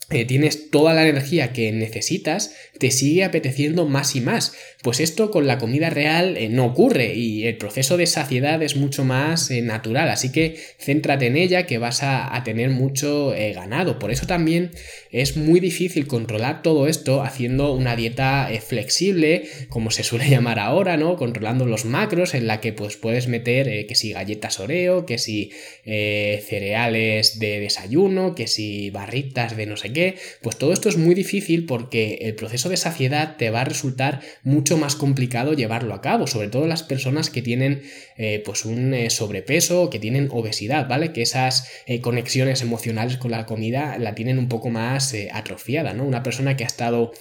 eh, 0.08 0.24
tienes 0.24 0.70
toda 0.70 0.94
la 0.94 1.04
energía 1.04 1.52
que 1.52 1.72
necesitas, 1.72 2.54
te 2.78 2.90
sigue 2.90 3.24
apeteciendo 3.24 3.86
más 3.86 4.16
y 4.16 4.20
más. 4.20 4.54
Pues 4.82 5.00
esto 5.00 5.30
con 5.30 5.46
la 5.46 5.58
comida 5.58 5.90
real 5.90 6.36
eh, 6.36 6.48
no 6.48 6.66
ocurre 6.66 7.14
y 7.14 7.46
el 7.46 7.56
proceso 7.56 7.96
de 7.96 8.06
saciedad 8.06 8.62
es 8.62 8.76
mucho 8.76 9.04
más 9.04 9.50
eh, 9.50 9.62
natural. 9.62 10.08
Así 10.08 10.32
que 10.32 10.56
céntrate 10.78 11.26
en 11.26 11.36
ella 11.36 11.66
que 11.66 11.78
vas 11.78 12.02
a, 12.02 12.42
tener 12.44 12.70
mucho 12.70 13.34
ganado. 13.54 13.98
Por 13.98 14.10
eso 14.12 14.26
también 14.26 14.70
es 15.10 15.36
muy 15.36 15.58
difícil 15.58 16.06
controlar 16.06 16.62
todo 16.62 16.86
esto 16.86 17.22
haciendo 17.22 17.72
una 17.72 17.96
dieta 17.96 18.48
flexible, 18.64 19.48
como 19.68 19.90
se 19.90 20.04
suele 20.04 20.28
llamar 20.30 20.58
ahora, 20.58 20.96
¿no? 20.96 21.16
Controlando 21.16 21.66
los 21.66 21.84
macros 21.86 22.34
en 22.34 22.46
la 22.46 22.60
que 22.60 22.72
pues 22.72 22.96
puedes 22.96 23.26
meter 23.26 23.86
que 23.86 23.94
si 23.94 24.12
galletas 24.12 24.60
Oreo, 24.60 25.06
que 25.06 25.18
si 25.18 25.50
cereales 25.84 27.38
de 27.38 27.58
desayuno, 27.60 28.34
que 28.34 28.46
si 28.46 28.90
barritas 28.90 29.56
de 29.56 29.66
no 29.66 29.76
sé 29.76 29.92
qué 29.92 30.16
pues 30.40 30.56
todo 30.56 30.72
esto 30.72 30.88
es 30.88 30.96
muy 30.96 31.14
difícil 31.14 31.66
porque 31.66 32.18
el 32.22 32.34
proceso 32.34 32.65
de 32.68 32.76
saciedad 32.76 33.36
te 33.36 33.50
va 33.50 33.62
a 33.62 33.64
resultar 33.64 34.20
mucho 34.42 34.76
más 34.76 34.96
complicado 34.96 35.52
llevarlo 35.52 35.94
a 35.94 36.00
cabo, 36.00 36.26
sobre 36.26 36.48
todo 36.48 36.66
las 36.66 36.82
personas 36.82 37.30
que 37.30 37.42
tienen 37.42 37.82
eh, 38.16 38.42
pues 38.44 38.64
un 38.64 38.94
eh, 38.94 39.10
sobrepeso, 39.10 39.90
que 39.90 39.98
tienen 39.98 40.28
obesidad, 40.30 40.88
¿vale? 40.88 41.12
Que 41.12 41.22
esas 41.22 41.68
eh, 41.86 42.00
conexiones 42.00 42.62
emocionales 42.62 43.18
con 43.18 43.30
la 43.30 43.46
comida 43.46 43.98
la 43.98 44.14
tienen 44.14 44.38
un 44.38 44.48
poco 44.48 44.70
más 44.70 45.14
atrofiada, 45.32 45.92
¿no? 45.92 46.04
Una 46.04 46.22
persona 46.22 46.56
que 46.56 46.64
ha 46.64 46.66
estado 46.66 47.12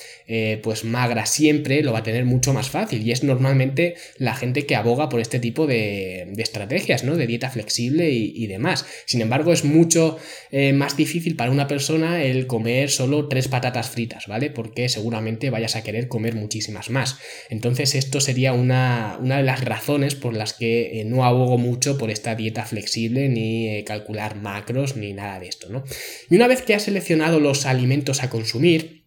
pues 0.64 0.84
magra 0.84 1.26
siempre 1.26 1.84
lo 1.84 1.94
va 1.94 2.00
a 2.00 2.04
tener 2.04 2.26
mucho 2.26 2.52
más 2.54 2.70
fácil 2.70 3.06
y 3.06 3.12
es 3.12 3.24
normalmente 3.24 3.96
la 4.18 4.34
gente 4.36 4.66
que 4.66 4.76
aboga 4.76 5.08
por 5.08 5.20
este 5.20 5.40
tipo 5.40 5.68
de, 5.68 6.34
estrategias, 6.38 7.04
¿no? 7.04 7.16
De 7.16 7.28
dieta 7.28 7.50
flexible 7.50 8.10
y, 8.10 8.34
y, 8.36 8.48
demás. 8.48 8.86
Sin 9.06 9.22
embargo, 9.22 9.54
es 9.54 9.64
mucho 9.64 10.18
más 10.74 10.98
difícil 10.98 11.36
para 11.36 11.52
una 11.52 11.68
persona 11.68 12.24
el 12.24 12.48
comer 12.48 12.90
solo 12.90 13.28
tres 13.28 13.48
patatas 13.48 13.90
fritas, 13.90 14.28
¿vale? 14.28 14.50
Porque 14.50 14.90
seguramente 14.90 15.35
vayas 15.50 15.76
a 15.76 15.84
querer 15.84 16.08
comer 16.08 16.36
muchísimas 16.36 16.90
más. 16.90 17.18
Entonces 17.50 17.96
esto 17.96 18.20
sería 18.22 18.54
una, 18.54 19.18
una 19.22 19.38
de 19.38 19.44
las 19.44 19.64
razones 19.64 20.16
por 20.16 20.36
las 20.36 20.54
que 20.54 21.02
eh, 21.02 21.06
no 21.06 21.26
abogo 21.26 21.58
mucho 21.58 21.98
por 21.98 22.10
esta 22.10 22.36
dieta 22.36 22.66
flexible, 22.66 23.30
ni 23.30 23.70
eh, 23.70 23.84
calcular 23.84 24.36
macros, 24.36 24.96
ni 24.96 25.14
nada 25.14 25.40
de 25.40 25.48
esto, 25.48 25.70
¿no? 25.70 25.84
Y 26.30 26.36
una 26.36 26.48
vez 26.48 26.62
que 26.62 26.76
has 26.76 26.84
seleccionado 26.84 27.40
los 27.40 27.66
alimentos 27.66 28.24
a 28.24 28.30
consumir, 28.30 29.05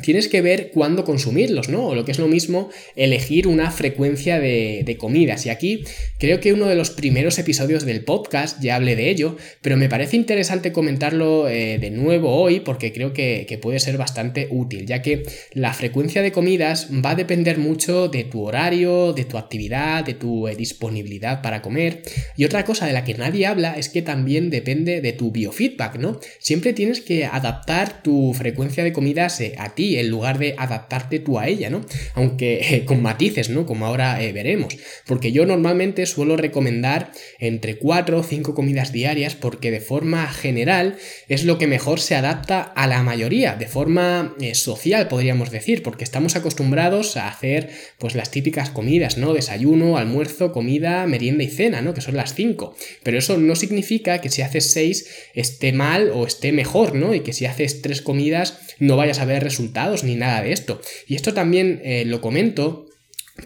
tienes 0.00 0.28
que 0.28 0.42
ver 0.42 0.70
cuándo 0.70 1.04
consumirlos, 1.04 1.68
¿no? 1.68 1.86
O 1.88 1.94
lo 1.94 2.04
que 2.04 2.12
es 2.12 2.18
lo 2.18 2.28
mismo, 2.28 2.70
elegir 2.94 3.48
una 3.48 3.70
frecuencia 3.70 4.38
de, 4.38 4.96
comidas. 4.98 5.44
Y 5.44 5.50
aquí 5.50 5.84
creo 6.18 6.40
que 6.40 6.52
uno 6.52 6.66
de 6.66 6.74
los 6.74 6.90
primeros 6.90 7.38
episodios 7.38 7.84
del 7.84 8.02
podcast 8.04 8.62
ya 8.62 8.76
hablé 8.76 8.96
de 8.96 9.10
ello, 9.10 9.36
pero 9.60 9.76
me 9.76 9.88
parece 9.88 10.16
interesante 10.16 10.72
comentarlo 10.72 11.48
eh, 11.48 11.78
de 11.78 11.90
nuevo 11.90 12.34
hoy 12.34 12.60
porque 12.60 12.92
creo 12.92 13.12
que, 13.12 13.58
puede 13.60 13.80
ser 13.80 13.96
bastante 13.96 14.48
útil, 14.50 14.86
ya 14.86 15.00
que 15.00 15.22
la 15.52 15.72
frecuencia 15.72 16.20
de 16.20 16.30
comidas 16.30 16.88
va 17.04 17.10
a 17.10 17.14
depender 17.14 17.58
mucho 17.58 18.08
de 18.08 18.24
tu 18.24 18.42
horario, 18.42 19.14
de 19.14 19.24
tu 19.24 19.38
actividad, 19.38 20.04
de 20.04 20.14
tu 20.14 20.46
eh, 20.46 20.54
disponibilidad 20.54 21.40
para 21.42 21.62
comer. 21.62 22.02
Y 22.36 22.44
otra 22.44 22.64
cosa 22.64 22.86
de 22.86 22.92
la 22.92 23.04
que 23.04 23.14
nadie 23.14 23.46
habla 23.46 23.74
es 23.74 23.88
que 23.88 24.02
también 24.02 24.50
depende 24.50 25.00
de 25.00 25.12
tu 25.12 25.30
biofeedback, 25.30 25.96
¿no? 25.98 26.20
Siempre 26.38 26.74
tienes 26.74 27.00
que 27.00 27.24
adaptar 27.24 28.02
tu 28.02 28.34
frecuencia 28.34 28.84
de 28.84 28.92
comidas 28.92 29.40
eh, 29.40 29.54
a 29.58 29.74
en 29.94 30.10
lugar 30.10 30.38
de 30.38 30.56
adaptarte 30.58 31.20
tú 31.20 31.38
a 31.38 31.46
ella, 31.46 31.70
¿no? 31.70 31.86
Aunque 32.14 32.58
eh, 32.74 32.84
con 32.84 33.02
matices, 33.02 33.48
¿no? 33.50 33.66
Como 33.66 33.86
ahora 33.86 34.20
eh, 34.22 34.32
veremos. 34.32 34.76
Porque 35.06 35.30
yo 35.30 35.46
normalmente 35.46 36.04
suelo 36.06 36.36
recomendar 36.36 37.12
entre 37.38 37.78
4 37.78 38.18
o 38.18 38.22
5 38.24 38.54
comidas 38.54 38.92
diarias 38.92 39.36
porque 39.36 39.70
de 39.70 39.80
forma 39.80 40.26
general 40.28 40.96
es 41.28 41.44
lo 41.44 41.58
que 41.58 41.66
mejor 41.66 42.00
se 42.00 42.16
adapta 42.16 42.60
a 42.60 42.86
la 42.86 43.02
mayoría, 43.02 43.54
de 43.54 43.66
forma 43.66 44.34
eh, 44.40 44.54
social 44.54 45.08
podríamos 45.08 45.50
decir, 45.50 45.82
porque 45.82 46.04
estamos 46.04 46.36
acostumbrados 46.36 47.16
a 47.16 47.28
hacer 47.28 47.70
pues 47.98 48.14
las 48.14 48.30
típicas 48.30 48.70
comidas, 48.70 49.18
¿no? 49.18 49.34
Desayuno, 49.34 49.96
almuerzo, 49.98 50.52
comida, 50.52 51.06
merienda 51.06 51.44
y 51.44 51.48
cena, 51.48 51.82
¿no? 51.82 51.94
Que 51.94 52.00
son 52.00 52.16
las 52.16 52.34
5. 52.34 52.74
Pero 53.02 53.18
eso 53.18 53.38
no 53.38 53.54
significa 53.56 54.20
que 54.20 54.30
si 54.30 54.42
haces 54.42 54.70
6 54.72 55.06
esté 55.34 55.72
mal 55.72 56.10
o 56.12 56.26
esté 56.26 56.52
mejor, 56.52 56.94
¿no? 56.94 57.14
Y 57.14 57.20
que 57.20 57.32
si 57.32 57.46
haces 57.46 57.82
3 57.82 58.02
comidas 58.02 58.58
no 58.78 58.96
vayas 58.96 59.18
a 59.18 59.24
ver 59.24 59.42
resultados 59.42 60.04
ni 60.04 60.14
nada 60.14 60.42
de 60.42 60.52
esto. 60.52 60.80
Y 61.06 61.14
esto 61.14 61.34
también 61.34 61.80
eh, 61.84 62.04
lo 62.06 62.20
comento 62.20 62.86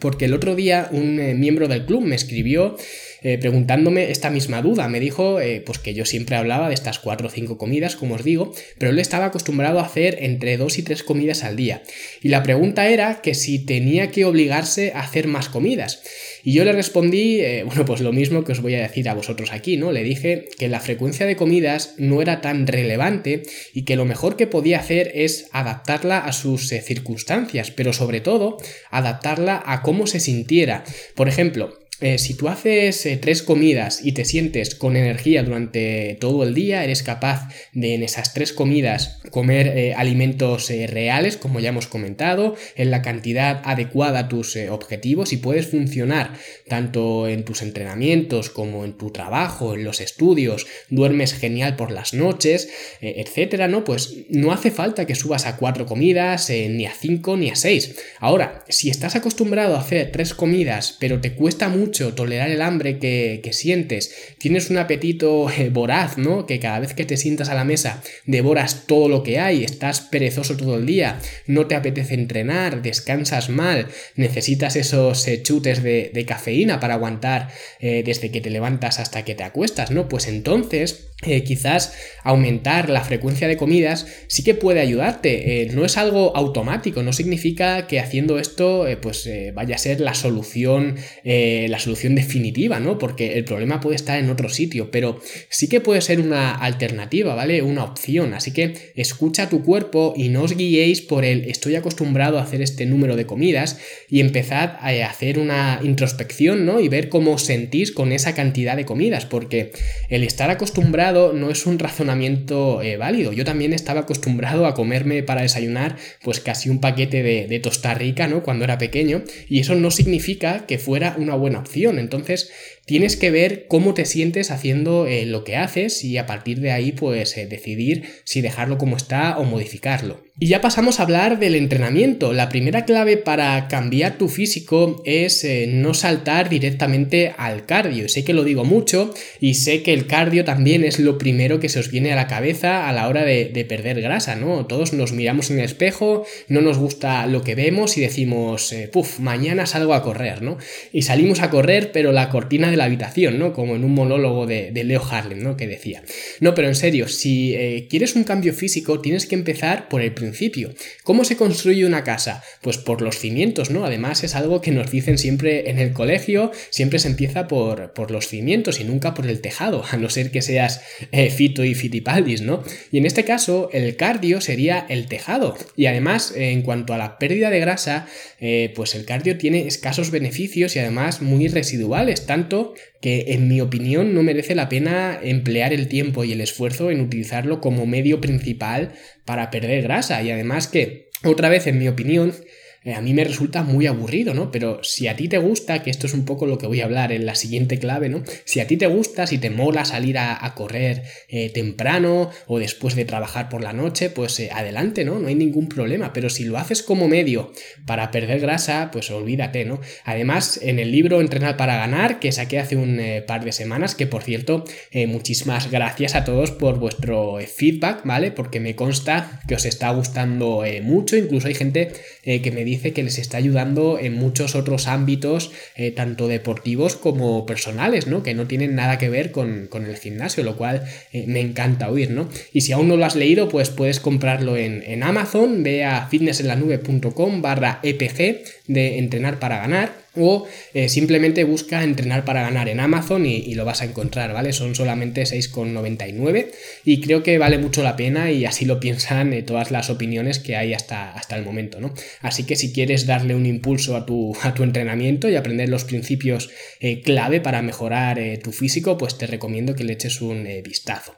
porque 0.00 0.26
el 0.26 0.34
otro 0.34 0.54
día 0.54 0.88
un 0.92 1.18
eh, 1.18 1.34
miembro 1.34 1.68
del 1.68 1.84
club 1.84 2.02
me 2.02 2.14
escribió 2.14 2.76
eh, 3.22 3.38
preguntándome 3.38 4.10
esta 4.10 4.30
misma 4.30 4.62
duda. 4.62 4.88
Me 4.88 5.00
dijo 5.00 5.38
pues 5.64 5.78
que 5.78 5.94
yo 5.94 6.04
siempre 6.04 6.36
hablaba 6.36 6.68
de 6.68 6.74
estas 6.74 6.98
cuatro 6.98 7.28
o 7.28 7.30
cinco 7.30 7.58
comidas, 7.58 7.96
como 7.96 8.14
os 8.14 8.24
digo, 8.24 8.52
pero 8.78 8.90
él 8.90 8.98
estaba 8.98 9.26
acostumbrado 9.26 9.80
a 9.80 9.84
hacer 9.84 10.18
entre 10.20 10.56
dos 10.56 10.78
y 10.78 10.82
tres 10.82 11.02
comidas 11.02 11.44
al 11.44 11.56
día. 11.56 11.82
Y 12.22 12.28
la 12.28 12.42
pregunta 12.42 12.88
era 12.88 13.20
que 13.22 13.34
si 13.34 13.58
tenía 13.58 14.10
que 14.10 14.24
obligarse 14.24 14.92
a 14.94 15.00
hacer 15.00 15.26
más 15.26 15.48
comidas. 15.48 16.02
Y 16.42 16.52
yo 16.52 16.64
le 16.64 16.72
respondí, 16.72 17.40
eh, 17.40 17.62
bueno, 17.66 17.84
pues 17.84 18.00
lo 18.00 18.12
mismo 18.12 18.44
que 18.44 18.52
os 18.52 18.60
voy 18.60 18.74
a 18.74 18.82
decir 18.82 19.08
a 19.08 19.14
vosotros 19.14 19.52
aquí, 19.52 19.76
¿no? 19.76 19.92
Le 19.92 20.02
dije 20.02 20.48
que 20.58 20.68
la 20.68 20.80
frecuencia 20.80 21.26
de 21.26 21.36
comidas 21.36 21.94
no 21.98 22.22
era 22.22 22.40
tan 22.40 22.66
relevante 22.66 23.42
y 23.74 23.82
que 23.82 23.96
lo 23.96 24.04
mejor 24.04 24.36
que 24.36 24.46
podía 24.46 24.78
hacer 24.78 25.12
es 25.14 25.48
adaptarla 25.52 26.18
a 26.18 26.32
sus 26.32 26.70
eh, 26.72 26.80
circunstancias, 26.80 27.70
pero 27.70 27.92
sobre 27.92 28.20
todo 28.20 28.58
adaptarla 28.90 29.62
a 29.64 29.82
cómo 29.82 30.06
se 30.06 30.20
sintiera. 30.20 30.84
Por 31.14 31.28
ejemplo, 31.28 31.79
eh, 32.00 32.18
si 32.18 32.34
tú 32.34 32.48
haces 32.48 33.04
eh, 33.04 33.18
tres 33.18 33.42
comidas 33.42 34.00
y 34.02 34.12
te 34.12 34.24
sientes 34.24 34.74
con 34.74 34.96
energía 34.96 35.42
durante 35.42 36.16
todo 36.18 36.44
el 36.44 36.54
día, 36.54 36.82
eres 36.82 37.02
capaz 37.02 37.48
de 37.72 37.94
en 37.94 38.02
esas 38.02 38.32
tres 38.32 38.54
comidas 38.54 39.20
comer 39.30 39.68
eh, 39.68 39.94
alimentos 39.94 40.70
reales, 40.70 41.36
como 41.36 41.60
ya 41.60 41.68
hemos 41.68 41.86
comentado, 41.86 42.56
en 42.74 42.90
la 42.90 43.02
cantidad 43.02 43.60
adecuada 43.64 44.20
a 44.20 44.28
tus 44.28 44.56
objetivos 44.56 45.32
y 45.32 45.36
puedes 45.36 45.66
funcionar 45.66 46.32
tanto 46.68 47.28
en 47.28 47.44
tus 47.44 47.62
entrenamientos 47.62 48.50
como 48.50 48.84
en 48.84 48.96
tu 48.96 49.10
trabajo, 49.10 49.74
en 49.74 49.84
los 49.84 50.00
estudios, 50.00 50.66
duermes 50.88 51.34
genial 51.34 51.76
por 51.76 51.90
las 51.90 52.14
noches, 52.14 52.68
etcétera, 53.00 53.68
¿no? 53.68 53.84
Pues 53.84 54.14
no 54.28 54.52
hace 54.52 54.70
falta 54.70 55.06
que 55.06 55.14
subas 55.14 55.46
a 55.46 55.56
cuatro 55.56 55.86
comidas, 55.86 56.50
ni 56.50 56.86
a 56.86 56.92
cinco, 56.92 57.36
ni 57.36 57.50
a 57.50 57.56
seis. 57.56 57.96
Ahora, 58.18 58.64
si 58.68 58.90
estás 58.90 59.16
acostumbrado 59.16 59.76
a 59.76 59.80
hacer 59.80 60.10
tres 60.12 60.34
comidas, 60.34 60.96
pero 60.98 61.20
te 61.20 61.34
cuesta 61.34 61.68
mucho 61.68 61.89
tolerar 61.90 62.50
el 62.50 62.62
hambre 62.62 62.98
que, 62.98 63.50
sientes, 63.52 64.14
tienes 64.38 64.70
un 64.70 64.78
apetito 64.78 65.50
eh, 65.50 65.70
voraz, 65.70 66.18
¿no? 66.18 66.46
Que 66.46 66.60
cada 66.60 66.80
vez 66.80 66.94
que 66.94 67.04
te 67.04 67.16
sientas 67.16 67.48
a 67.48 67.54
la 67.54 67.64
mesa 67.64 68.02
devoras 68.26 68.86
todo 68.86 69.08
lo 69.08 69.22
que 69.22 69.40
hay, 69.40 69.64
estás 69.64 70.00
perezoso 70.00 70.56
todo 70.56 70.76
el 70.76 70.86
día, 70.86 71.18
no 71.46 71.66
te 71.66 71.74
apetece 71.74 72.14
entrenar, 72.14 72.82
descansas 72.82 73.48
mal, 73.48 73.88
necesitas 74.14 74.76
esos 74.76 75.26
eh, 75.28 75.42
chutes 75.42 75.82
de, 75.82 76.24
cafeína 76.26 76.78
para 76.78 76.94
aguantar 76.94 77.48
eh, 77.80 78.02
desde 78.04 78.30
que 78.30 78.40
te 78.40 78.50
levantas 78.50 79.00
hasta 79.00 79.24
que 79.24 79.34
te 79.34 79.42
acuestas, 79.42 79.90
¿no? 79.90 80.08
Pues 80.08 80.28
entonces 80.28 81.09
eh, 81.22 81.44
quizás 81.44 81.92
aumentar 82.24 82.88
la 82.88 83.04
frecuencia 83.04 83.46
de 83.46 83.58
comidas 83.58 84.06
sí 84.26 84.42
que 84.42 84.54
puede 84.54 84.80
ayudarte. 84.80 85.62
Eh, 85.62 85.70
no 85.74 85.84
es 85.84 85.98
algo 85.98 86.34
automático, 86.34 87.02
no 87.02 87.12
significa 87.12 87.86
que 87.86 88.00
haciendo 88.00 88.38
esto 88.38 88.88
eh, 88.88 88.96
pues 88.96 89.28
vaya 89.52 89.74
a 89.74 89.78
ser 89.78 90.00
la 90.00 90.14
solución, 90.14 90.96
la 91.24 91.78
solución 91.78 92.14
definitiva, 92.14 92.80
¿no? 92.80 92.98
Porque 92.98 93.34
el 93.34 93.44
problema 93.44 93.80
puede 93.80 93.96
estar 93.96 94.18
en 94.18 94.30
otro 94.30 94.48
sitio, 94.48 94.90
pero 94.90 95.20
sí 95.50 95.68
que 95.68 95.80
puede 95.80 96.00
ser 96.00 96.20
una 96.20 96.54
alternativa, 96.54 97.34
¿vale? 97.34 97.60
Una 97.62 97.84
opción. 97.84 98.32
Así 98.32 98.52
que 98.52 98.92
escucha 98.96 99.48
tu 99.48 99.62
cuerpo 99.62 100.14
y 100.16 100.30
no 100.30 100.42
os 100.42 100.56
guiéis 100.56 101.02
por 101.02 101.24
el 101.24 101.44
estoy 101.50 101.74
acostumbrado 101.74 102.38
a 102.38 102.42
hacer 102.42 102.62
este 102.62 102.86
número 102.86 103.16
de 103.16 103.26
comidas 103.26 103.78
y 104.08 104.20
empezad 104.20 104.76
a 104.80 104.88
hacer 105.08 105.38
una 105.38 105.80
introspección, 105.82 106.64
¿no? 106.64 106.80
Y 106.80 106.88
ver 106.88 107.08
cómo 107.08 107.36
sentís 107.38 107.92
con 107.92 108.12
esa 108.12 108.34
cantidad 108.34 108.76
de 108.76 108.86
comidas, 108.86 109.26
porque 109.26 109.72
el 110.08 110.24
estar 110.24 110.50
acostumbrado 110.50 111.09
no 111.12 111.50
es 111.50 111.66
un 111.66 111.78
razonamiento 111.78 112.82
eh, 112.82 112.96
válido. 112.96 113.32
Yo 113.32 113.44
también 113.44 113.72
estaba 113.72 114.00
acostumbrado 114.00 114.66
a 114.66 114.74
comerme 114.74 115.22
para 115.22 115.42
desayunar 115.42 115.96
pues 116.22 116.40
casi 116.40 116.70
un 116.70 116.80
paquete 116.80 117.22
de, 117.22 117.46
de 117.46 117.60
tosta 117.60 117.94
rica, 117.94 118.28
¿no? 118.28 118.42
Cuando 118.42 118.64
era 118.64 118.78
pequeño 118.78 119.22
y 119.48 119.60
eso 119.60 119.74
no 119.74 119.90
significa 119.90 120.66
que 120.66 120.78
fuera 120.78 121.16
una 121.18 121.34
buena 121.34 121.60
opción. 121.60 121.98
Entonces 121.98 122.50
tienes 122.86 123.16
que 123.16 123.30
ver 123.30 123.66
cómo 123.68 123.94
te 123.94 124.04
sientes 124.04 124.50
haciendo 124.50 125.06
eh, 125.06 125.24
lo 125.24 125.44
que 125.44 125.56
haces 125.56 126.02
y 126.04 126.18
a 126.18 126.26
partir 126.26 126.60
de 126.60 126.72
ahí 126.72 126.92
pues 126.92 127.36
eh, 127.36 127.46
decidir 127.46 128.08
si 128.24 128.40
dejarlo 128.40 128.78
como 128.78 128.96
está 128.96 129.38
o 129.38 129.44
modificarlo. 129.44 130.24
Y 130.42 130.46
ya 130.46 130.62
pasamos 130.62 130.98
a 130.98 131.02
hablar 131.02 131.38
del 131.38 131.54
entrenamiento. 131.54 132.32
La 132.32 132.48
primera 132.48 132.86
clave 132.86 133.18
para 133.18 133.68
cambiar 133.68 134.16
tu 134.16 134.28
físico 134.28 135.02
es 135.04 135.44
eh, 135.44 135.66
no 135.68 135.92
saltar 135.92 136.48
directamente 136.48 137.34
al 137.36 137.66
cardio. 137.66 138.08
Sé 138.08 138.24
que 138.24 138.32
lo 138.32 138.42
digo 138.42 138.64
mucho 138.64 139.14
y 139.38 139.54
sé 139.54 139.82
que 139.82 139.92
el 139.92 140.06
cardio 140.06 140.46
también 140.46 140.82
es 140.82 140.98
lo 140.98 141.18
primero 141.18 141.60
que 141.60 141.68
se 141.68 141.78
os 141.78 141.90
viene 141.90 142.12
a 142.12 142.16
la 142.16 142.26
cabeza 142.26 142.88
a 142.88 142.92
la 142.94 143.06
hora 143.06 143.22
de, 143.22 143.50
de 143.50 143.64
perder 143.66 144.00
grasa, 144.00 144.34
¿no? 144.34 144.64
Todos 144.64 144.94
nos 144.94 145.12
miramos 145.12 145.50
en 145.50 145.58
el 145.58 145.66
espejo, 145.66 146.24
no 146.48 146.62
nos 146.62 146.78
gusta 146.78 147.26
lo 147.26 147.44
que 147.44 147.54
vemos 147.54 147.98
y 147.98 148.00
decimos, 148.00 148.74
puff, 148.92 149.20
mañana 149.20 149.66
salgo 149.66 149.92
a 149.92 150.02
correr, 150.02 150.40
¿no? 150.40 150.56
Y 150.90 151.02
salimos 151.02 151.40
a 151.40 151.50
correr, 151.50 151.92
pero 151.92 152.12
la 152.12 152.30
cortina 152.30 152.69
de 152.70 152.76
la 152.76 152.84
habitación, 152.84 153.38
¿no? 153.38 153.52
Como 153.52 153.76
en 153.76 153.84
un 153.84 153.92
monólogo 153.92 154.46
de, 154.46 154.72
Leo 154.84 155.02
Harlem, 155.04 155.42
¿no? 155.42 155.56
Que 155.56 155.66
decía. 155.66 156.02
No, 156.40 156.54
pero 156.54 156.68
en 156.68 156.74
serio, 156.74 157.08
si 157.08 157.54
eh, 157.54 157.86
quieres 157.88 158.16
un 158.16 158.24
cambio 158.24 158.54
físico, 158.54 159.00
tienes 159.00 159.26
que 159.26 159.34
empezar 159.34 159.88
por 159.88 160.00
el 160.00 160.12
principio. 160.12 160.72
¿Cómo 161.04 161.24
se 161.24 161.36
construye 161.36 161.84
una 161.84 162.04
casa? 162.04 162.42
Pues 162.62 162.78
por 162.78 163.02
los 163.02 163.18
cimientos, 163.18 163.70
¿no? 163.70 163.84
Además 163.84 164.24
es 164.24 164.34
algo 164.34 164.60
que 164.60 164.70
nos 164.70 164.90
dicen 164.90 165.18
siempre 165.18 165.70
en 165.70 165.78
el 165.78 165.92
colegio, 165.92 166.50
siempre 166.70 166.98
se 166.98 167.08
empieza 167.08 167.48
por, 167.48 167.92
por 167.92 168.10
los 168.10 168.28
cimientos 168.28 168.80
y 168.80 168.84
nunca 168.84 169.14
por 169.14 169.26
el 169.26 169.40
tejado, 169.40 169.84
a 169.90 169.96
no 169.96 170.08
ser 170.08 170.30
que 170.30 170.42
seas 170.42 170.82
eh, 171.12 171.30
fito 171.30 171.64
y 171.64 171.74
fitipaldis, 171.74 172.42
¿no? 172.42 172.62
Y 172.90 172.98
en 172.98 173.06
este 173.06 173.24
caso, 173.24 173.70
el 173.72 173.96
cardio 173.96 174.40
sería 174.40 174.86
el 174.88 175.06
tejado. 175.06 175.56
Y 175.76 175.86
además, 175.86 176.32
en 176.36 176.62
cuanto 176.62 176.94
a 176.94 176.98
la 176.98 177.18
pérdida 177.18 177.50
de 177.50 177.60
grasa, 177.60 178.06
eh, 178.40 178.72
pues 178.74 178.94
el 178.94 179.04
cardio 179.04 179.36
tiene 179.38 179.66
escasos 179.66 180.10
beneficios 180.10 180.76
y 180.76 180.78
además 180.78 181.22
muy 181.22 181.48
residuales, 181.48 182.26
tanto 182.26 182.59
que 183.00 183.32
en 183.34 183.48
mi 183.48 183.60
opinión 183.60 184.14
no 184.14 184.22
merece 184.22 184.54
la 184.54 184.68
pena 184.68 185.18
emplear 185.22 185.72
el 185.72 185.88
tiempo 185.88 186.24
y 186.24 186.32
el 186.32 186.40
esfuerzo 186.40 186.90
en 186.90 187.00
utilizarlo 187.00 187.60
como 187.60 187.86
medio 187.86 188.20
principal 188.20 188.92
para 189.24 189.50
perder 189.50 189.82
grasa. 189.82 190.22
Y 190.22 190.30
además 190.30 190.66
que, 190.66 191.08
otra 191.24 191.48
vez 191.48 191.66
en 191.66 191.78
mi 191.78 191.88
opinión, 191.88 192.32
eh, 192.82 192.94
a 192.94 193.02
mí 193.02 193.12
me 193.12 193.24
resulta 193.24 193.62
muy 193.62 193.86
aburrido, 193.86 194.32
¿no? 194.32 194.50
Pero 194.50 194.82
si 194.82 195.06
a 195.06 195.14
ti 195.14 195.28
te 195.28 195.36
gusta, 195.36 195.82
que 195.82 195.90
esto 195.90 196.06
es 196.06 196.14
un 196.14 196.24
poco 196.24 196.46
lo 196.46 196.56
que 196.56 196.66
voy 196.66 196.80
a 196.80 196.86
hablar 196.86 197.12
en 197.12 197.26
la 197.26 197.34
siguiente 197.34 197.78
clave, 197.78 198.08
¿no? 198.08 198.22
Si 198.46 198.58
a 198.60 198.66
ti 198.66 198.78
te 198.78 198.86
gusta, 198.86 199.26
si 199.26 199.36
te 199.36 199.50
mola 199.50 199.84
salir 199.84 200.16
a, 200.16 200.50
correr 200.56 201.04
eh, 201.28 201.50
temprano 201.50 202.30
o 202.46 202.58
después 202.58 202.96
de 202.96 203.04
trabajar 203.04 203.48
por 203.48 203.62
la 203.62 203.72
noche, 203.72 204.10
pues 204.10 204.40
eh, 204.40 204.50
adelante, 204.52 205.04
¿no? 205.04 205.18
No 205.18 205.28
hay 205.28 205.34
ningún 205.34 205.68
problema, 205.68 206.12
pero 206.12 206.30
si 206.30 206.44
lo 206.44 206.58
haces 206.58 206.82
como 206.82 207.06
medio 207.06 207.52
para 207.86 208.10
perder 208.10 208.40
grasa, 208.40 208.90
pues 208.90 209.10
olvídate, 209.10 209.64
¿no? 209.64 209.80
Además, 210.04 210.58
en 210.62 210.78
el 210.78 210.90
libro 210.90 211.20
Entrenar 211.20 211.56
para 211.56 211.76
ganar, 211.76 212.18
que 212.18 212.32
saqué 212.32 212.58
hace 212.58 212.76
un 212.76 213.00
par 213.26 213.44
de 213.44 213.52
semanas, 213.52 213.94
que 213.94 214.06
por 214.06 214.22
cierto, 214.22 214.64
muchísimas 215.06 215.70
gracias 215.70 216.14
a 216.14 216.24
todos 216.24 216.50
por 216.50 216.78
vuestro 216.78 217.38
feedback, 217.40 218.00
¿vale? 218.04 218.32
Porque 218.32 218.58
me 218.58 218.74
consta 218.74 219.40
que 219.46 219.54
os 219.54 219.64
está 219.64 219.90
gustando 219.90 220.64
mucho, 220.82 221.16
incluso 221.16 221.48
hay 221.48 221.54
gente 221.54 221.92
que 222.24 222.52
me 222.52 222.64
dice 222.70 222.92
que 222.92 223.02
les 223.02 223.18
está 223.18 223.36
ayudando 223.36 223.98
en 224.00 224.14
muchos 224.14 224.54
otros 224.54 224.86
ámbitos, 224.86 225.52
eh, 225.76 225.90
tanto 225.90 226.28
deportivos 226.28 226.96
como 226.96 227.46
personales, 227.46 228.06
¿no? 228.06 228.22
Que 228.22 228.34
no 228.34 228.46
tienen 228.46 228.74
nada 228.74 228.98
que 228.98 229.08
ver 229.08 229.30
con, 229.32 229.68
el 229.72 229.96
gimnasio, 229.96 230.44
lo 230.44 230.56
cual 230.56 230.84
eh, 231.12 231.24
me 231.26 231.40
encanta 231.40 231.90
oír, 231.90 232.10
¿no? 232.10 232.28
Y 232.52 232.62
si 232.62 232.72
aún 232.72 232.88
no 232.88 232.96
lo 232.96 233.04
has 233.04 233.16
leído, 233.16 233.48
pues 233.48 233.70
puedes 233.70 234.00
comprarlo 234.00 234.56
en, 234.56 234.82
en 234.86 235.02
Amazon, 235.02 235.62
ve 235.62 235.84
a 235.84 236.06
fitnessenlanube.com 236.06 237.42
barra 237.42 237.80
EPG 237.82 238.42
de 238.66 238.98
entrenar 238.98 239.38
para 239.38 239.58
ganar 239.58 240.09
o 240.16 240.46
eh, 240.74 240.88
simplemente 240.88 241.44
busca 241.44 241.84
entrenar 241.84 242.24
para 242.24 242.42
ganar 242.42 242.68
en 242.68 242.80
Amazon 242.80 243.26
y, 243.26 243.54
lo 243.54 243.64
vas 243.64 243.82
a 243.82 243.84
encontrar, 243.84 244.32
¿vale? 244.32 244.52
Son 244.52 244.74
solamente 244.74 245.22
6,99 245.22 246.50
y 246.84 247.00
creo 247.00 247.22
que 247.22 247.36
vale 247.38 247.58
mucho 247.58 247.82
la 247.82 247.96
pena 247.96 248.30
y 248.30 248.44
así 248.44 248.64
lo 248.64 248.80
piensan 248.80 249.32
eh, 249.32 249.42
todas 249.42 249.70
las 249.70 249.90
opiniones 249.90 250.38
que 250.38 250.56
hay 250.56 250.72
hasta, 250.72 251.12
hasta 251.12 251.36
el 251.36 251.44
momento, 251.44 251.80
¿no? 251.80 251.92
Así 252.20 252.44
que 252.44 252.56
si 252.56 252.72
quieres 252.72 253.06
darle 253.06 253.34
un 253.34 253.44
impulso 253.44 253.96
a 253.96 254.06
tu, 254.06 254.36
a 254.42 254.54
tu 254.54 254.62
entrenamiento 254.62 255.28
y 255.28 255.36
aprender 255.36 255.68
los 255.68 255.84
principios 255.84 256.50
eh, 256.80 257.02
clave 257.02 257.40
para 257.40 257.62
mejorar 257.62 258.20
tu 258.42 258.52
físico, 258.52 258.96
pues 258.96 259.18
te 259.18 259.26
recomiendo 259.26 259.74
que 259.74 259.84
le 259.84 259.92
eches 259.92 260.20
un 260.20 260.46
vistazo. 260.64 261.14